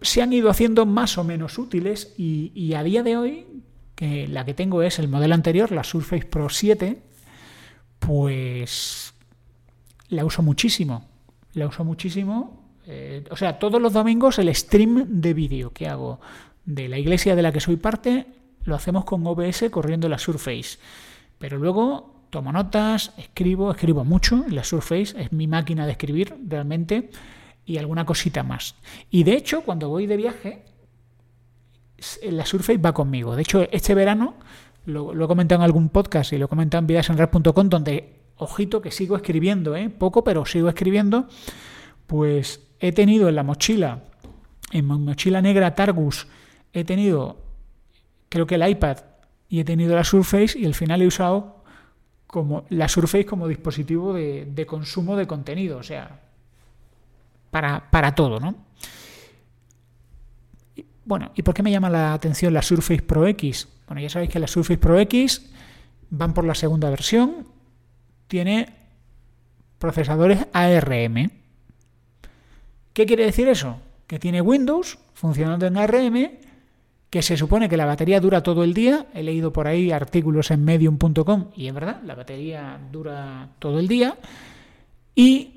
se 0.01 0.21
han 0.21 0.33
ido 0.33 0.49
haciendo 0.49 0.85
más 0.85 1.17
o 1.17 1.23
menos 1.23 1.57
útiles 1.57 2.13
y, 2.17 2.73
a 2.73 2.83
día 2.83 3.03
de 3.03 3.17
hoy 3.17 3.47
que 3.95 4.27
la 4.27 4.45
que 4.45 4.53
tengo 4.53 4.83
es 4.83 4.99
el 4.99 5.07
modelo 5.07 5.33
anterior, 5.33 5.71
la 5.71 5.83
Surface 5.83 6.25
Pro 6.25 6.49
7, 6.49 7.01
pues 7.99 9.13
la 10.09 10.23
uso 10.23 10.43
muchísimo. 10.43 11.07
La 11.53 11.65
uso 11.65 11.83
muchísimo. 11.83 12.75
Eh, 12.85 13.23
o 13.31 13.35
sea, 13.35 13.57
todos 13.57 13.81
los 13.81 13.93
domingos 13.93 14.37
el 14.37 14.53
stream 14.53 15.05
de 15.07 15.33
vídeo 15.33 15.73
que 15.73 15.87
hago 15.87 16.19
de 16.65 16.87
la 16.87 16.99
iglesia 16.99 17.35
de 17.35 17.41
la 17.41 17.51
que 17.51 17.59
soy 17.59 17.77
parte 17.77 18.27
lo 18.63 18.75
hacemos 18.75 19.05
con 19.05 19.25
OBS 19.25 19.69
corriendo 19.71 20.09
la 20.09 20.19
Surface. 20.19 20.77
Pero 21.39 21.57
luego 21.57 22.25
tomo 22.29 22.51
notas, 22.51 23.13
escribo, 23.17 23.71
escribo 23.71 24.03
mucho. 24.03 24.45
La 24.49 24.63
Surface 24.63 25.19
es 25.19 25.31
mi 25.31 25.47
máquina 25.47 25.85
de 25.85 25.93
escribir 25.93 26.35
realmente 26.47 27.09
y 27.67 27.77
alguna 27.77 28.05
cosita 28.05 28.41
más. 28.41 28.75
Y 29.11 29.23
de 29.23 29.33
hecho, 29.33 29.61
cuando 29.61 29.89
voy 29.89 30.07
de 30.07 30.17
viaje, 30.17 30.63
la 32.23 32.45
Surface 32.45 32.79
va 32.79 32.93
conmigo. 32.93 33.35
De 33.35 33.41
hecho, 33.41 33.67
este 33.71 33.93
verano, 33.93 34.35
lo, 34.85 35.11
he 35.11 35.27
comentado 35.27 35.61
en 35.61 35.65
algún 35.65 35.89
podcast 35.89 36.31
y 36.31 36.37
lo 36.37 36.45
he 36.45 36.47
comentado 36.47 36.79
en 36.79 36.87
vidasenred.com, 36.87 37.69
donde, 37.69 38.21
ojito, 38.37 38.81
que 38.81 38.89
sigo 38.89 39.17
escribiendo, 39.17 39.75
¿eh? 39.75 39.89
poco, 39.89 40.23
pero 40.23 40.45
sigo 40.45 40.69
escribiendo, 40.69 41.27
pues 42.07 42.61
he 42.79 42.93
tenido 42.93 43.27
en 43.27 43.35
la 43.35 43.43
mochila, 43.43 44.05
en 44.71 44.87
mi 44.87 44.97
mochila 44.97 45.41
negra 45.41 45.75
Targus, 45.75 46.27
he 46.71 46.85
tenido, 46.85 47.37
creo 48.29 48.47
que 48.47 48.55
el 48.55 48.67
iPad 48.67 48.99
y 49.49 49.59
he 49.59 49.65
tenido 49.65 49.93
la 49.93 50.05
Surface 50.05 50.57
y 50.57 50.65
al 50.65 50.73
final 50.73 51.01
he 51.01 51.07
usado 51.07 51.63
como 52.27 52.65
la 52.69 52.87
Surface 52.87 53.25
como 53.25 53.47
dispositivo 53.49 54.13
de, 54.13 54.45
de 54.45 54.65
consumo 54.65 55.17
de 55.17 55.27
contenido, 55.27 55.79
o 55.79 55.83
sea, 55.83 56.26
para, 57.89 58.15
todo, 58.15 58.39
¿no? 58.39 58.55
Bueno, 61.05 61.31
¿y 61.35 61.41
por 61.41 61.53
qué 61.53 61.63
me 61.63 61.71
llama 61.71 61.89
la 61.89 62.13
atención 62.13 62.53
la 62.53 62.61
Surface 62.61 63.01
Pro 63.01 63.25
X? 63.27 63.67
Bueno, 63.87 64.01
ya 64.01 64.09
sabéis 64.09 64.29
que 64.29 64.39
la 64.39 64.47
Surface 64.47 64.77
Pro 64.77 64.99
X 64.99 65.49
van 66.09 66.33
por 66.33 66.45
la 66.45 66.53
segunda 66.53 66.89
versión, 66.89 67.47
tiene 68.27 68.69
procesadores 69.79 70.47
ARM. 70.53 71.31
¿Qué 72.93 73.05
quiere 73.05 73.25
decir 73.25 73.47
eso? 73.47 73.79
Que 74.05 74.19
tiene 74.19 74.41
Windows 74.41 74.97
funcionando 75.13 75.65
en 75.65 75.77
ARM, 75.77 76.29
que 77.09 77.21
se 77.21 77.37
supone 77.37 77.69
que 77.69 77.77
la 77.77 77.85
batería 77.85 78.19
dura 78.19 78.43
todo 78.43 78.63
el 78.63 78.73
día. 78.73 79.07
He 79.13 79.23
leído 79.23 79.53
por 79.53 79.67
ahí 79.67 79.91
artículos 79.91 80.51
en 80.51 80.65
medium.com 80.65 81.51
y 81.55 81.67
es 81.67 81.73
verdad, 81.73 82.01
la 82.03 82.15
batería 82.15 82.79
dura 82.91 83.49
todo 83.59 83.79
el 83.79 83.87
día. 83.87 84.17
Y 85.15 85.56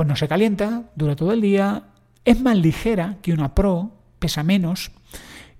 pues 0.00 0.08
no 0.08 0.16
se 0.16 0.28
calienta, 0.28 0.84
dura 0.96 1.14
todo 1.14 1.30
el 1.32 1.42
día. 1.42 1.82
Es 2.24 2.40
más 2.40 2.56
ligera 2.56 3.18
que 3.20 3.34
una 3.34 3.54
Pro, 3.54 3.98
pesa 4.18 4.42
menos. 4.42 4.92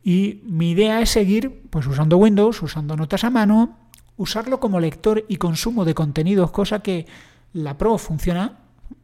Y 0.02 0.40
mi 0.46 0.70
idea 0.70 1.02
es 1.02 1.10
seguir 1.10 1.68
pues 1.68 1.86
usando 1.86 2.16
Windows, 2.16 2.62
usando 2.62 2.96
notas 2.96 3.24
a 3.24 3.28
mano, 3.28 3.76
usarlo 4.16 4.58
como 4.58 4.80
lector 4.80 5.26
y 5.28 5.36
consumo 5.36 5.84
de 5.84 5.92
contenidos, 5.92 6.52
cosa 6.52 6.80
que 6.80 7.04
la 7.52 7.76
Pro 7.76 7.98
funciona 7.98 8.60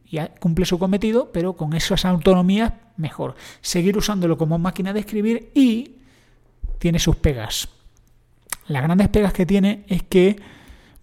y 0.09 0.17
cumple 0.39 0.65
su 0.65 0.79
cometido, 0.79 1.31
pero 1.31 1.53
con 1.53 1.73
esas 1.73 2.03
autonomías 2.05 2.73
mejor. 2.95 3.35
Seguir 3.61 3.95
usándolo 3.95 4.39
como 4.39 4.57
máquina 4.57 4.91
de 4.91 5.01
escribir 5.01 5.51
y 5.53 5.97
tiene 6.79 6.97
sus 6.97 7.15
pegas. 7.17 7.69
Las 8.67 8.81
grandes 8.81 9.09
pegas 9.09 9.33
que 9.33 9.45
tiene 9.45 9.85
es 9.87 10.01
que, 10.01 10.41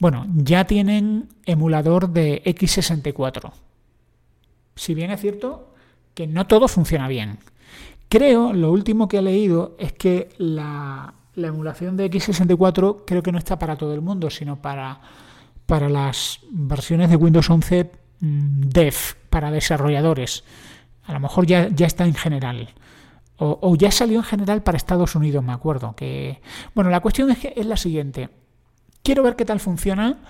bueno, 0.00 0.26
ya 0.34 0.64
tienen 0.64 1.28
emulador 1.46 2.08
de 2.08 2.42
x64. 2.42 3.52
Si 4.76 4.94
bien 4.94 5.10
es 5.10 5.20
cierto 5.20 5.74
que 6.14 6.26
no 6.26 6.46
todo 6.46 6.68
funciona 6.68 7.08
bien. 7.08 7.38
Creo, 8.08 8.52
lo 8.52 8.70
último 8.70 9.08
que 9.08 9.18
he 9.18 9.22
leído 9.22 9.74
es 9.78 9.92
que 9.92 10.28
la, 10.38 11.14
emulación 11.36 11.96
de 11.96 12.10
x64 12.10 13.02
creo 13.06 13.22
que 13.22 13.32
no 13.32 13.38
está 13.38 13.58
para 13.58 13.76
todo 13.76 13.92
el 13.94 14.00
mundo, 14.00 14.30
sino 14.30 14.62
para, 14.62 15.00
para 15.66 15.88
las 15.88 16.40
versiones 16.50 17.10
de 17.10 17.16
Windows 17.16 17.50
11 17.50 17.90
mm, 18.20 18.60
Dev, 18.68 18.94
para 19.30 19.50
desarrolladores. 19.50 20.44
A 21.04 21.12
lo 21.12 21.20
mejor 21.20 21.46
ya, 21.46 21.68
ya 21.68 21.86
está 21.86 22.04
en 22.04 22.14
general. 22.14 22.68
O, 23.36 23.74
ya 23.74 23.90
salió 23.90 24.18
en 24.18 24.24
general 24.24 24.62
para 24.62 24.76
Estados 24.76 25.16
Unidos, 25.16 25.42
me 25.42 25.52
acuerdo. 25.52 25.96
Que... 25.96 26.40
Bueno, 26.72 26.90
la 26.90 27.00
cuestión 27.00 27.32
es, 27.32 27.38
es 27.56 27.66
la 27.66 27.76
siguiente. 27.76 28.30
Quiero 29.02 29.24
ver 29.24 29.34
qué 29.34 29.44
tal 29.44 29.58
funciona. 29.58 30.20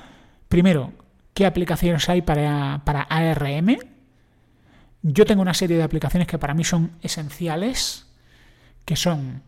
Primero, 0.49 0.93
qué 1.35 1.45
aplicaciones 1.45 2.09
hay 2.09 2.23
para, 2.23 2.81
para 2.87 3.03
ARM, 3.03 3.77
yo 5.07 5.27
tengo 5.27 5.43
una 5.43 5.53
serie 5.53 5.77
de 5.77 5.83
aplicaciones 5.83 6.27
que 6.27 6.39
para 6.39 6.55
mí 6.55 6.65
son 6.65 6.93
esenciales, 7.03 8.07
que 8.87 8.97
son 8.97 9.43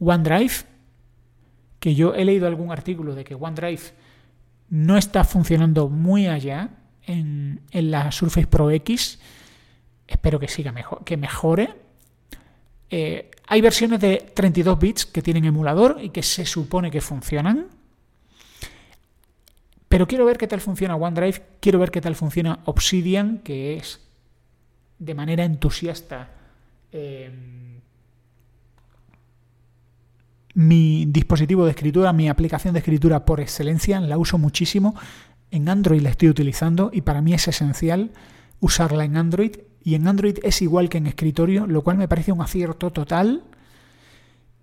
OneDrive, 0.00 0.52
que 1.78 1.94
yo 1.94 2.12
he 2.12 2.24
leído 2.24 2.48
algún 2.48 2.72
artículo 2.72 3.14
de 3.14 3.22
que 3.22 3.36
OneDrive 3.36 3.82
no 4.68 4.96
está 4.96 5.22
funcionando 5.22 5.88
muy 5.88 6.26
allá 6.26 6.70
en, 7.06 7.60
la 7.72 8.10
Surface 8.10 8.48
Pro 8.48 8.72
X. 8.72 9.20
Espero 10.08 10.40
que 10.40 10.48
siga 10.48 10.72
mejor, 10.72 11.04
que 11.04 11.16
mejore. 11.16 11.72
Eh, 12.90 13.30
hay 13.46 13.60
versiones 13.60 14.00
de 14.00 14.32
32 14.34 14.76
bits 14.76 15.06
que 15.06 15.22
tienen 15.22 15.44
emulador 15.44 15.98
y 16.02 16.08
que 16.10 16.24
se 16.24 16.44
supone 16.44 16.90
que 16.90 17.00
funcionan. 17.00 17.68
Pero 19.88 20.08
quiero 20.08 20.24
ver 20.24 20.36
qué 20.36 20.48
tal 20.48 20.60
funciona 20.60 20.96
OneDrive, 20.96 21.42
quiero 21.60 21.78
ver 21.78 21.92
qué 21.92 22.00
tal 22.00 22.16
funciona 22.16 22.58
Obsidian, 22.64 23.38
que 23.38 23.76
es 23.76 24.09
de 25.00 25.14
manera 25.14 25.44
entusiasta 25.44 26.28
em, 26.92 27.80
mi 30.54 31.06
dispositivo 31.08 31.64
de 31.64 31.70
escritura, 31.70 32.12
mi 32.12 32.28
aplicación 32.28 32.74
de 32.74 32.80
escritura 32.80 33.24
por 33.24 33.40
excelencia, 33.40 34.00
la 34.00 34.18
uso 34.18 34.38
muchísimo. 34.38 34.94
En 35.50 35.68
Android 35.68 36.02
la 36.02 36.10
estoy 36.10 36.28
utilizando 36.28 36.90
y 36.92 37.00
para 37.00 37.22
mí 37.22 37.32
es 37.34 37.48
esencial 37.48 38.12
usarla 38.60 39.04
en 39.04 39.16
Android 39.16 39.56
y 39.82 39.94
en 39.94 40.06
Android 40.06 40.38
es 40.42 40.60
igual 40.60 40.88
que 40.90 40.98
en 40.98 41.06
escritorio, 41.06 41.66
lo 41.66 41.82
cual 41.82 41.96
me 41.96 42.08
parece 42.08 42.32
un 42.32 42.42
acierto 42.42 42.90
total. 42.90 43.44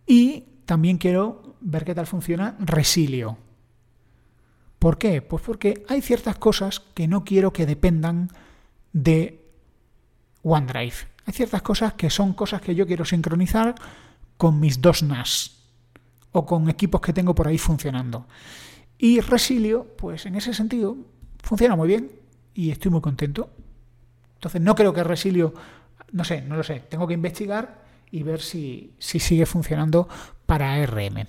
Y 0.05 0.45
también 0.65 0.99
quiero 0.99 1.55
ver 1.59 1.83
qué 1.83 1.95
tal 1.95 2.05
funciona 2.05 2.55
Resilio. 2.59 3.37
¿Por 4.77 4.99
qué? 4.99 5.23
Pues 5.23 5.41
porque 5.41 5.83
hay 5.89 6.01
ciertas 6.01 6.37
cosas 6.37 6.79
que 6.79 7.07
no 7.07 7.23
quiero 7.23 7.51
que 7.51 7.65
dependan 7.65 8.29
de 8.93 9.46
OneDrive. 10.47 10.95
Hay 11.25 11.33
ciertas 11.33 11.61
cosas 11.61 11.93
que 11.93 12.09
son 12.09 12.33
cosas 12.33 12.61
que 12.61 12.73
yo 12.73 12.87
quiero 12.87 13.05
sincronizar 13.05 13.75
con 14.37 14.59
mis 14.59 14.81
dos 14.81 15.03
NAS 15.03 15.57
o 16.31 16.45
con 16.45 16.69
equipos 16.69 17.01
que 17.01 17.13
tengo 17.13 17.35
por 17.35 17.47
ahí 17.47 17.57
funcionando. 17.57 18.27
Y 18.97 19.19
Resilio, 19.19 19.95
pues 19.97 20.25
en 20.25 20.35
ese 20.35 20.53
sentido, 20.53 20.95
funciona 21.43 21.75
muy 21.75 21.87
bien 21.87 22.11
y 22.53 22.71
estoy 22.71 22.91
muy 22.91 23.01
contento. 23.01 23.49
Entonces 24.35 24.61
no 24.61 24.75
creo 24.75 24.93
que 24.93 25.03
Resilio, 25.03 25.53
no 26.11 26.23
sé, 26.23 26.41
no 26.41 26.55
lo 26.55 26.63
sé, 26.63 26.79
tengo 26.81 27.07
que 27.07 27.13
investigar 27.13 27.83
y 28.11 28.23
ver 28.23 28.41
si, 28.41 28.93
si 28.99 29.19
sigue 29.19 29.45
funcionando 29.45 30.07
para 30.45 30.73
ARM. 30.73 31.27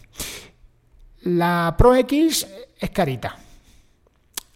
La 1.23 1.75
Pro 1.77 1.95
X 1.97 2.47
es 2.79 2.91
carita. 2.91 3.37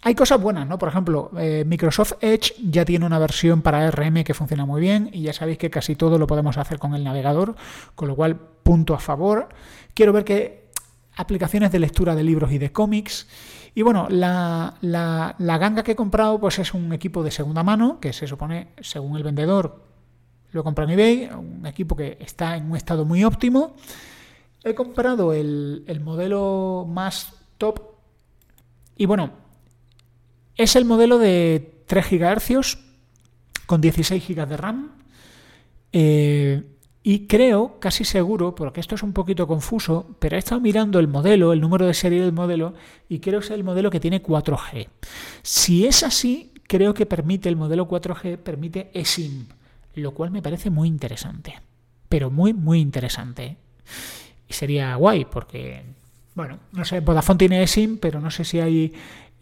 Hay 0.04 0.16
cosas 0.16 0.40
buenas, 0.40 0.66
¿no? 0.66 0.78
Por 0.78 0.88
ejemplo, 0.88 1.30
eh, 1.38 1.64
Microsoft 1.64 2.14
Edge 2.20 2.54
ya 2.60 2.84
tiene 2.84 3.06
una 3.06 3.20
versión 3.20 3.62
para 3.62 3.86
ARM 3.86 4.24
que 4.24 4.34
funciona 4.34 4.66
muy 4.66 4.80
bien 4.80 5.08
y 5.12 5.22
ya 5.22 5.32
sabéis 5.32 5.58
que 5.58 5.70
casi 5.70 5.94
todo 5.94 6.18
lo 6.18 6.26
podemos 6.26 6.58
hacer 6.58 6.80
con 6.80 6.96
el 6.96 7.04
navegador, 7.04 7.54
con 7.94 8.08
lo 8.08 8.16
cual 8.16 8.36
punto 8.36 8.94
a 8.94 8.98
favor. 8.98 9.48
Quiero 9.94 10.12
ver 10.12 10.24
qué 10.24 10.70
aplicaciones 11.14 11.70
de 11.70 11.78
lectura 11.78 12.16
de 12.16 12.24
libros 12.24 12.50
y 12.50 12.58
de 12.58 12.72
cómics. 12.72 13.28
Y 13.76 13.82
bueno, 13.82 14.08
la, 14.10 14.74
la, 14.80 15.36
la, 15.38 15.58
ganga 15.58 15.84
que 15.84 15.92
he 15.92 15.96
comprado 15.96 16.40
pues 16.40 16.58
es 16.58 16.74
un 16.74 16.92
equipo 16.92 17.22
de 17.22 17.30
segunda 17.30 17.62
mano, 17.62 18.00
que 18.00 18.12
se 18.12 18.26
supone, 18.26 18.68
según 18.80 19.16
el 19.16 19.22
vendedor, 19.22 19.84
lo 20.50 20.62
he 20.62 20.64
comprado 20.64 20.90
en 20.90 20.98
eBay, 20.98 21.30
un 21.32 21.64
equipo 21.64 21.94
que 21.94 22.18
está 22.20 22.56
en 22.56 22.68
un 22.68 22.76
estado 22.76 23.04
muy 23.04 23.22
óptimo. 23.22 23.76
He 24.64 24.74
comprado 24.74 25.32
el, 25.32 25.84
el 25.86 26.00
modelo 26.00 26.86
más 26.88 27.34
top 27.56 27.80
y 28.96 29.06
bueno, 29.06 29.30
es 30.56 30.76
el 30.76 30.84
modelo 30.84 31.18
de 31.18 31.82
3 31.86 32.10
GHz 32.10 32.78
con 33.66 33.80
16 33.80 34.26
GB 34.28 34.46
de 34.46 34.56
RAM. 34.56 34.92
Eh, 35.92 36.62
y 37.04 37.26
creo, 37.26 37.80
casi 37.80 38.04
seguro, 38.04 38.54
porque 38.54 38.80
esto 38.80 38.94
es 38.94 39.02
un 39.02 39.12
poquito 39.12 39.48
confuso, 39.48 40.14
pero 40.20 40.36
he 40.36 40.38
estado 40.38 40.60
mirando 40.60 41.00
el 41.00 41.08
modelo, 41.08 41.52
el 41.52 41.60
número 41.60 41.86
de 41.86 41.94
serie 41.94 42.20
del 42.20 42.32
modelo, 42.32 42.74
y 43.08 43.18
creo 43.18 43.40
que 43.40 43.46
es 43.46 43.50
el 43.50 43.64
modelo 43.64 43.90
que 43.90 43.98
tiene 43.98 44.22
4G. 44.22 44.88
Si 45.42 45.84
es 45.84 46.04
así, 46.04 46.52
creo 46.68 46.94
que 46.94 47.04
permite, 47.04 47.48
el 47.48 47.56
modelo 47.56 47.88
4G 47.88 48.38
permite 48.38 48.90
eSIM, 48.94 49.46
lo 49.94 50.12
cual 50.12 50.30
me 50.30 50.42
parece 50.42 50.70
muy 50.70 50.86
interesante. 50.86 51.60
Pero 52.08 52.30
muy, 52.30 52.52
muy 52.52 52.78
interesante. 52.78 53.56
Y 54.48 54.52
sería 54.52 54.94
guay, 54.94 55.24
porque, 55.24 55.82
bueno, 56.36 56.60
no 56.70 56.84
sé, 56.84 57.00
Vodafone 57.00 57.38
tiene 57.38 57.62
eSIM, 57.64 57.98
pero 57.98 58.20
no 58.20 58.30
sé 58.30 58.44
si 58.44 58.60
hay 58.60 58.92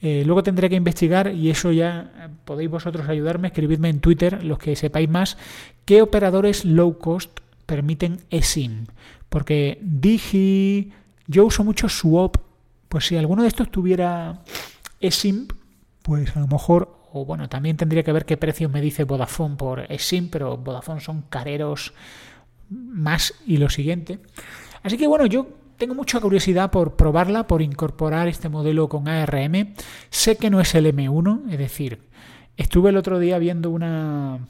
eh, 0.03 0.22
luego 0.24 0.42
tendré 0.42 0.70
que 0.70 0.76
investigar 0.76 1.34
y 1.34 1.51
eso 1.51 1.72
ya 1.72 2.12
eh, 2.16 2.28
podéis 2.44 2.70
vosotros 2.70 3.09
ayudarme, 3.09 3.48
escribidme 3.48 3.90
en 3.90 4.01
Twitter, 4.01 4.42
los 4.42 4.59
que 4.59 4.74
sepáis 4.76 5.09
más, 5.09 5.36
qué 5.84 6.01
operadores 6.01 6.64
low 6.64 6.98
cost 6.98 7.40
permiten 7.66 8.20
eSIM. 8.30 8.86
Porque 9.28 9.78
Digi, 9.82 10.92
yo 11.26 11.44
uso 11.44 11.64
mucho 11.64 11.88
Swap, 11.88 12.36
pues 12.88 13.07
si 13.07 13.16
alguno 13.16 13.42
de 13.42 13.48
estos 13.48 13.70
tuviera 13.70 14.42
eSIM, 15.01 15.48
pues 16.03 16.34
a 16.34 16.40
lo 16.40 16.48
mejor, 16.48 16.96
o 17.12 17.26
bueno, 17.26 17.48
también 17.48 17.76
tendría 17.76 18.03
que 18.03 18.12
ver 18.12 18.24
qué 18.24 18.36
precio 18.36 18.68
me 18.68 18.80
dice 18.80 19.05
Vodafone 19.05 19.57
por 19.57 19.92
eSIM, 19.92 20.30
pero 20.30 20.57
Vodafone 20.57 21.01
son 21.01 21.22
careros 21.22 21.92
más 22.70 23.34
y 23.46 23.59
lo 23.59 23.68
siguiente. 23.68 24.18
Así 24.82 24.96
que 24.96 25.07
bueno, 25.07 25.26
yo 25.26 25.59
tengo 25.81 25.95
mucha 25.95 26.20
curiosidad 26.20 26.70
por 26.70 26.95
probarla, 26.95 27.47
por 27.47 27.62
incorporar 27.62 28.28
este 28.28 28.51
modelo 28.51 28.89
con 28.91 29.09
ARM. 29.09 29.74
Sé 30.11 30.37
que 30.37 30.51
no 30.51 30.61
es 30.61 30.74
el 30.74 30.85
M1, 30.87 31.51
es 31.51 31.59
decir, 31.59 32.03
estuve 32.59 32.91
el 32.91 32.99
otro 32.99 33.18
día 33.18 33.39
viendo 33.39 33.70
una 33.70 34.41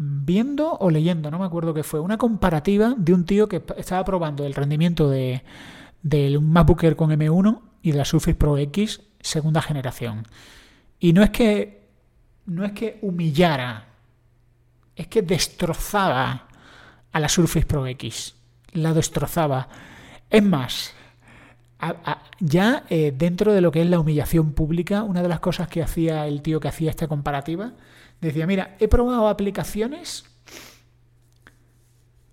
viendo 0.00 0.72
o 0.74 0.90
leyendo, 0.90 1.30
no 1.30 1.40
me 1.40 1.44
acuerdo 1.44 1.74
qué 1.74 1.82
fue, 1.82 2.00
una 2.00 2.16
comparativa 2.16 2.94
de 2.96 3.12
un 3.12 3.26
tío 3.26 3.48
que 3.48 3.62
estaba 3.76 4.04
probando 4.04 4.46
el 4.46 4.54
rendimiento 4.54 5.10
de, 5.10 5.42
un 6.38 6.52
MacBook 6.52 6.84
Air 6.84 6.96
con 6.96 7.10
M1 7.10 7.60
y 7.82 7.90
de 7.90 7.98
la 7.98 8.04
Surface 8.04 8.36
Pro 8.36 8.56
X 8.56 9.02
segunda 9.20 9.60
generación. 9.60 10.26
Y 11.00 11.12
no 11.12 11.22
es 11.22 11.30
que 11.30 11.82
no 12.46 12.64
es 12.64 12.72
que 12.72 12.98
humillara, 13.02 13.88
es 14.96 15.06
que 15.08 15.20
destrozaba 15.20 16.48
a 17.12 17.20
la 17.20 17.28
Surface 17.28 17.66
Pro 17.66 17.86
X. 17.86 18.36
La 18.72 18.94
destrozaba. 18.94 19.68
Es 20.30 20.42
más, 20.42 20.94
ya 22.40 22.84
eh, 22.90 23.12
dentro 23.16 23.52
de 23.52 23.60
lo 23.60 23.72
que 23.72 23.82
es 23.82 23.88
la 23.88 24.00
humillación 24.00 24.52
pública, 24.52 25.02
una 25.02 25.22
de 25.22 25.28
las 25.28 25.40
cosas 25.40 25.68
que 25.68 25.82
hacía 25.82 26.26
el 26.26 26.42
tío 26.42 26.60
que 26.60 26.68
hacía 26.68 26.90
esta 26.90 27.08
comparativa 27.08 27.72
Decía, 28.20 28.46
mira, 28.46 28.76
he 28.80 28.88
probado 28.88 29.28
aplicaciones 29.28 30.24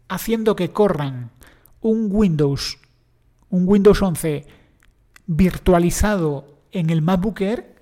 haciendo 0.08 0.56
que 0.56 0.72
corran 0.72 1.32
un 1.82 2.10
Windows, 2.12 2.80
un 3.50 3.68
Windows 3.68 4.02
11 4.02 4.48
virtualizado 5.28 6.60
en 6.72 6.90
el 6.90 7.02
MacBook 7.02 7.42
Air 7.42 7.76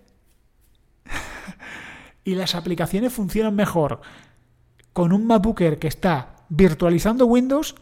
y 2.26 2.36
las 2.36 2.56
aplicaciones 2.56 3.14
funcionan 3.14 3.56
mejor 3.56 4.02
con 4.92 5.14
un 5.14 5.26
MacBook 5.26 5.62
Air 5.62 5.80
que 5.80 5.88
está 5.88 6.36
virtualizando 6.50 7.26
Windows 7.26 7.76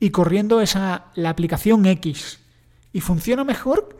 y 0.00 0.10
corriendo 0.10 0.60
esa 0.60 1.04
la 1.14 1.30
aplicación 1.30 1.86
X 1.86 2.40
y 2.92 3.00
funciona 3.00 3.44
mejor 3.44 3.96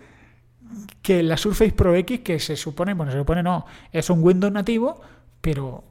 que 1.02 1.22
la 1.22 1.36
Surface 1.36 1.72
Pro 1.72 1.94
X 1.94 2.20
que 2.20 2.40
se 2.40 2.56
supone, 2.56 2.94
bueno, 2.94 3.12
se 3.12 3.18
supone 3.18 3.42
no, 3.42 3.66
es 3.92 4.08
un 4.10 4.24
Windows 4.24 4.52
nativo 4.52 5.00
pero, 5.40 5.84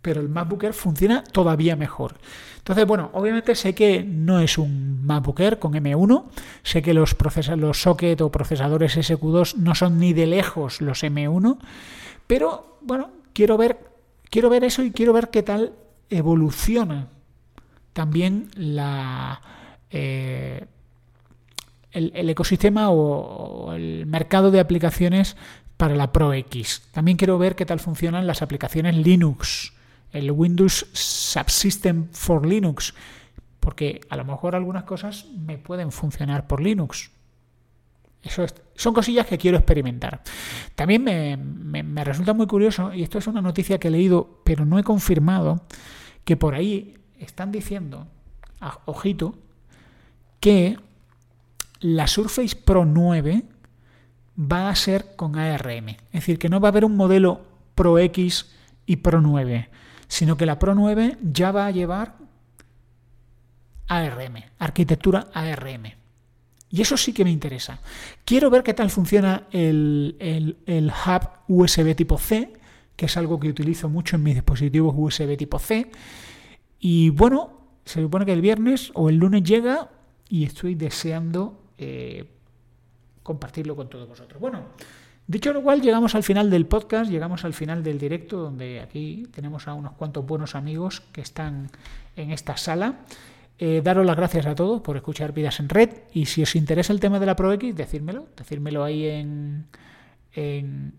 pero 0.00 0.20
el 0.20 0.28
MacBook 0.28 0.72
funciona 0.72 1.24
todavía 1.24 1.76
mejor. 1.76 2.14
Entonces, 2.58 2.86
bueno, 2.86 3.10
obviamente 3.14 3.54
sé 3.54 3.74
que 3.74 4.02
no 4.04 4.40
es 4.40 4.58
un 4.58 5.04
MacBook 5.06 5.58
con 5.58 5.72
M1, 5.72 6.24
sé 6.62 6.82
que 6.82 6.94
los, 6.94 7.16
los 7.56 7.82
socket 7.82 8.20
o 8.20 8.30
procesadores 8.30 8.96
SQ2 8.96 9.56
no 9.56 9.74
son 9.74 9.98
ni 9.98 10.12
de 10.12 10.26
lejos 10.26 10.80
los 10.80 11.02
M1, 11.02 11.58
pero 12.26 12.78
bueno, 12.82 13.10
quiero 13.32 13.56
ver, 13.56 13.78
quiero 14.28 14.50
ver 14.50 14.64
eso 14.64 14.82
y 14.82 14.90
quiero 14.90 15.12
ver 15.12 15.30
qué 15.30 15.42
tal 15.42 15.72
evoluciona 16.10 17.08
también. 17.98 18.48
Eh, 19.90 20.64
el, 21.90 22.30
ecosistema 22.30 22.90
o, 22.90 23.72
el 23.72 24.06
mercado 24.06 24.52
de 24.52 24.60
aplicaciones 24.60 25.36
para 25.76 25.96
la 25.96 26.12
Pro 26.12 26.32
X. 26.32 26.82
También 26.92 27.16
quiero 27.16 27.38
ver 27.38 27.56
qué 27.56 27.66
tal 27.66 27.80
funcionan 27.80 28.28
las 28.28 28.40
aplicaciones 28.40 28.94
Linux, 28.96 29.72
el 30.12 30.30
Windows 30.30 30.86
Subsystem 30.92 32.06
for 32.12 32.46
Linux, 32.46 32.94
porque 33.58 34.00
a 34.10 34.16
lo 34.16 34.24
mejor 34.24 34.54
algunas 34.54 34.84
cosas 34.84 35.26
me 35.36 35.58
pueden 35.58 35.90
funcionar 35.90 36.46
por 36.46 36.62
Linux. 36.62 37.10
Eso 38.22 38.46
son 38.76 38.94
cosillas 38.94 39.26
que 39.26 39.38
quiero 39.38 39.56
experimentar. 39.58 40.22
También 40.76 41.02
me, 41.02 41.36
me, 41.36 42.04
resulta 42.04 42.32
muy 42.32 42.46
curioso, 42.46 42.94
y 42.94 43.02
esto 43.02 43.18
es 43.18 43.26
una 43.26 43.42
noticia 43.42 43.78
que 43.78 43.88
he 43.88 43.90
leído, 43.90 44.40
pero 44.44 44.64
no 44.64 44.78
he 44.78 44.84
confirmado, 44.84 45.64
que 46.24 46.36
por 46.36 46.54
ahí 46.54 46.94
están 47.18 47.52
diciendo, 47.52 48.06
ojito, 48.84 49.34
que 50.40 50.78
la 51.80 52.06
Surface 52.06 52.56
Pro 52.56 52.84
9 52.84 53.44
va 54.38 54.68
a 54.68 54.76
ser 54.76 55.16
con 55.16 55.36
ARM. 55.36 55.88
Es 55.88 56.12
decir, 56.12 56.38
que 56.38 56.48
no 56.48 56.60
va 56.60 56.68
a 56.68 56.70
haber 56.70 56.84
un 56.84 56.96
modelo 56.96 57.46
Pro 57.74 57.98
X 57.98 58.50
y 58.86 58.96
Pro 58.96 59.20
9, 59.20 59.68
sino 60.06 60.36
que 60.36 60.46
la 60.46 60.58
Pro 60.58 60.74
9 60.74 61.18
ya 61.22 61.52
va 61.52 61.66
a 61.66 61.70
llevar 61.70 62.16
ARM, 63.88 64.44
arquitectura 64.58 65.28
ARM. 65.32 65.98
Y 66.70 66.82
eso 66.82 66.96
sí 66.96 67.12
que 67.12 67.24
me 67.24 67.30
interesa. 67.30 67.80
Quiero 68.24 68.50
ver 68.50 68.62
qué 68.62 68.74
tal 68.74 68.90
funciona 68.90 69.44
el, 69.50 70.16
el, 70.66 70.92
hub 70.92 71.28
USB 71.48 71.94
tipo 71.94 72.18
C, 72.18 72.52
que 72.94 73.06
es 73.06 73.16
algo 73.16 73.40
que 73.40 73.48
utilizo 73.48 73.88
mucho 73.88 74.16
en 74.16 74.22
mis 74.22 74.34
dispositivos 74.34 74.94
USB 74.96 75.36
tipo 75.36 75.58
C. 75.58 75.90
Y 76.78 77.10
bueno, 77.10 77.58
se 77.84 78.00
supone 78.00 78.26
que 78.26 78.32
el 78.32 78.40
viernes 78.40 78.90
o 78.94 79.08
el 79.08 79.16
lunes 79.16 79.42
llega 79.42 79.90
y 80.28 80.44
estoy 80.44 80.74
deseando 80.74 81.60
eh, 81.78 82.24
compartirlo 83.22 83.74
con 83.74 83.88
todos 83.88 84.08
vosotros. 84.08 84.40
Bueno, 84.40 84.62
dicho 85.26 85.52
lo 85.52 85.62
cual, 85.62 85.80
llegamos 85.80 86.14
al 86.14 86.22
final 86.22 86.50
del 86.50 86.66
podcast, 86.66 87.10
llegamos 87.10 87.44
al 87.44 87.54
final 87.54 87.82
del 87.82 87.98
directo, 87.98 88.38
donde 88.38 88.80
aquí 88.80 89.26
tenemos 89.32 89.68
a 89.68 89.74
unos 89.74 89.92
cuantos 89.92 90.26
buenos 90.26 90.54
amigos 90.54 91.00
que 91.12 91.20
están 91.20 91.70
en 92.16 92.30
esta 92.30 92.56
sala. 92.56 93.00
Eh, 93.58 93.80
daros 93.82 94.06
las 94.06 94.16
gracias 94.16 94.46
a 94.46 94.54
todos 94.54 94.80
por 94.82 94.96
escuchar 94.96 95.32
Vidas 95.32 95.58
en 95.58 95.68
Red 95.68 95.90
y 96.12 96.26
si 96.26 96.42
os 96.42 96.54
interesa 96.54 96.92
el 96.92 97.00
tema 97.00 97.18
de 97.18 97.26
la 97.26 97.34
ProX, 97.34 97.74
decírmelo, 97.74 98.28
decírmelo 98.36 98.84
ahí 98.84 99.06
en, 99.06 99.66
en, 100.32 100.94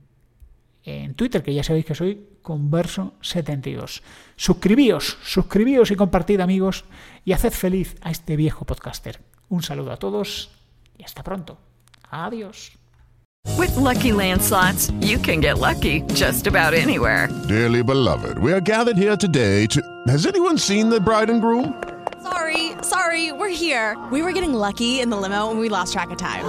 en 0.84 1.14
Twitter, 1.14 1.42
que 1.42 1.54
ya 1.54 1.64
sabéis 1.64 1.86
que 1.86 1.96
soy 1.96 2.28
con 2.50 2.72
verso 2.72 3.14
72. 3.22 4.02
Suscribíos, 4.36 5.20
suscribíos 5.24 5.92
y 5.92 5.96
compartid 5.96 6.40
amigos 6.40 6.84
y 7.24 7.34
haced 7.34 7.52
feliz 7.52 7.96
a 8.02 8.10
este 8.10 8.36
viejo 8.36 8.66
podcaster. 8.66 9.20
Un 9.50 9.62
saludo 9.62 9.92
a 9.92 9.98
todos 9.98 10.50
y 10.98 11.04
hasta 11.04 11.22
pronto. 11.22 11.60
Adiós. 12.10 12.72
With 13.56 13.70
lucky 13.78 14.12
landslots, 14.12 14.92
you 15.00 15.20
can 15.20 15.42
get 15.42 15.60
lucky 15.60 16.02
just 16.16 16.48
about 16.48 16.74
anywhere. 16.74 17.30
Dearly 17.48 17.84
beloved, 17.84 18.40
we 18.40 18.52
are 18.52 18.62
gathered 18.62 18.98
here 18.98 19.16
today 19.16 19.68
to. 19.68 19.80
Has 20.08 20.26
anyone 20.26 20.58
seen 20.58 20.90
the 20.90 21.00
bride 21.00 21.30
and 21.30 21.42
groom? 21.42 21.76
Sorry, 22.24 22.72
sorry, 22.82 23.32
we're 23.32 23.54
here. 23.54 23.96
We 24.12 24.24
were 24.24 24.32
getting 24.32 24.56
lucky 24.56 25.02
in 25.02 25.12
the 25.12 25.18
limo 25.18 25.52
and 25.52 25.60
we 25.60 25.70
lost 25.70 25.94
track 25.94 26.10
of 26.10 26.18
time. 26.18 26.46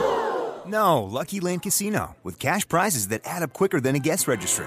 No, 0.67 1.03
Lucky 1.03 1.41
Land 1.41 1.61
Casino, 1.61 2.17
with 2.23 2.39
cash 2.39 2.67
prizes 2.67 3.09
that 3.09 3.21
add 3.25 3.43
up 3.43 3.53
quicker 3.53 3.83
than 3.83 3.97
a 3.97 3.99
guest 3.99 4.27
registry. 4.27 4.67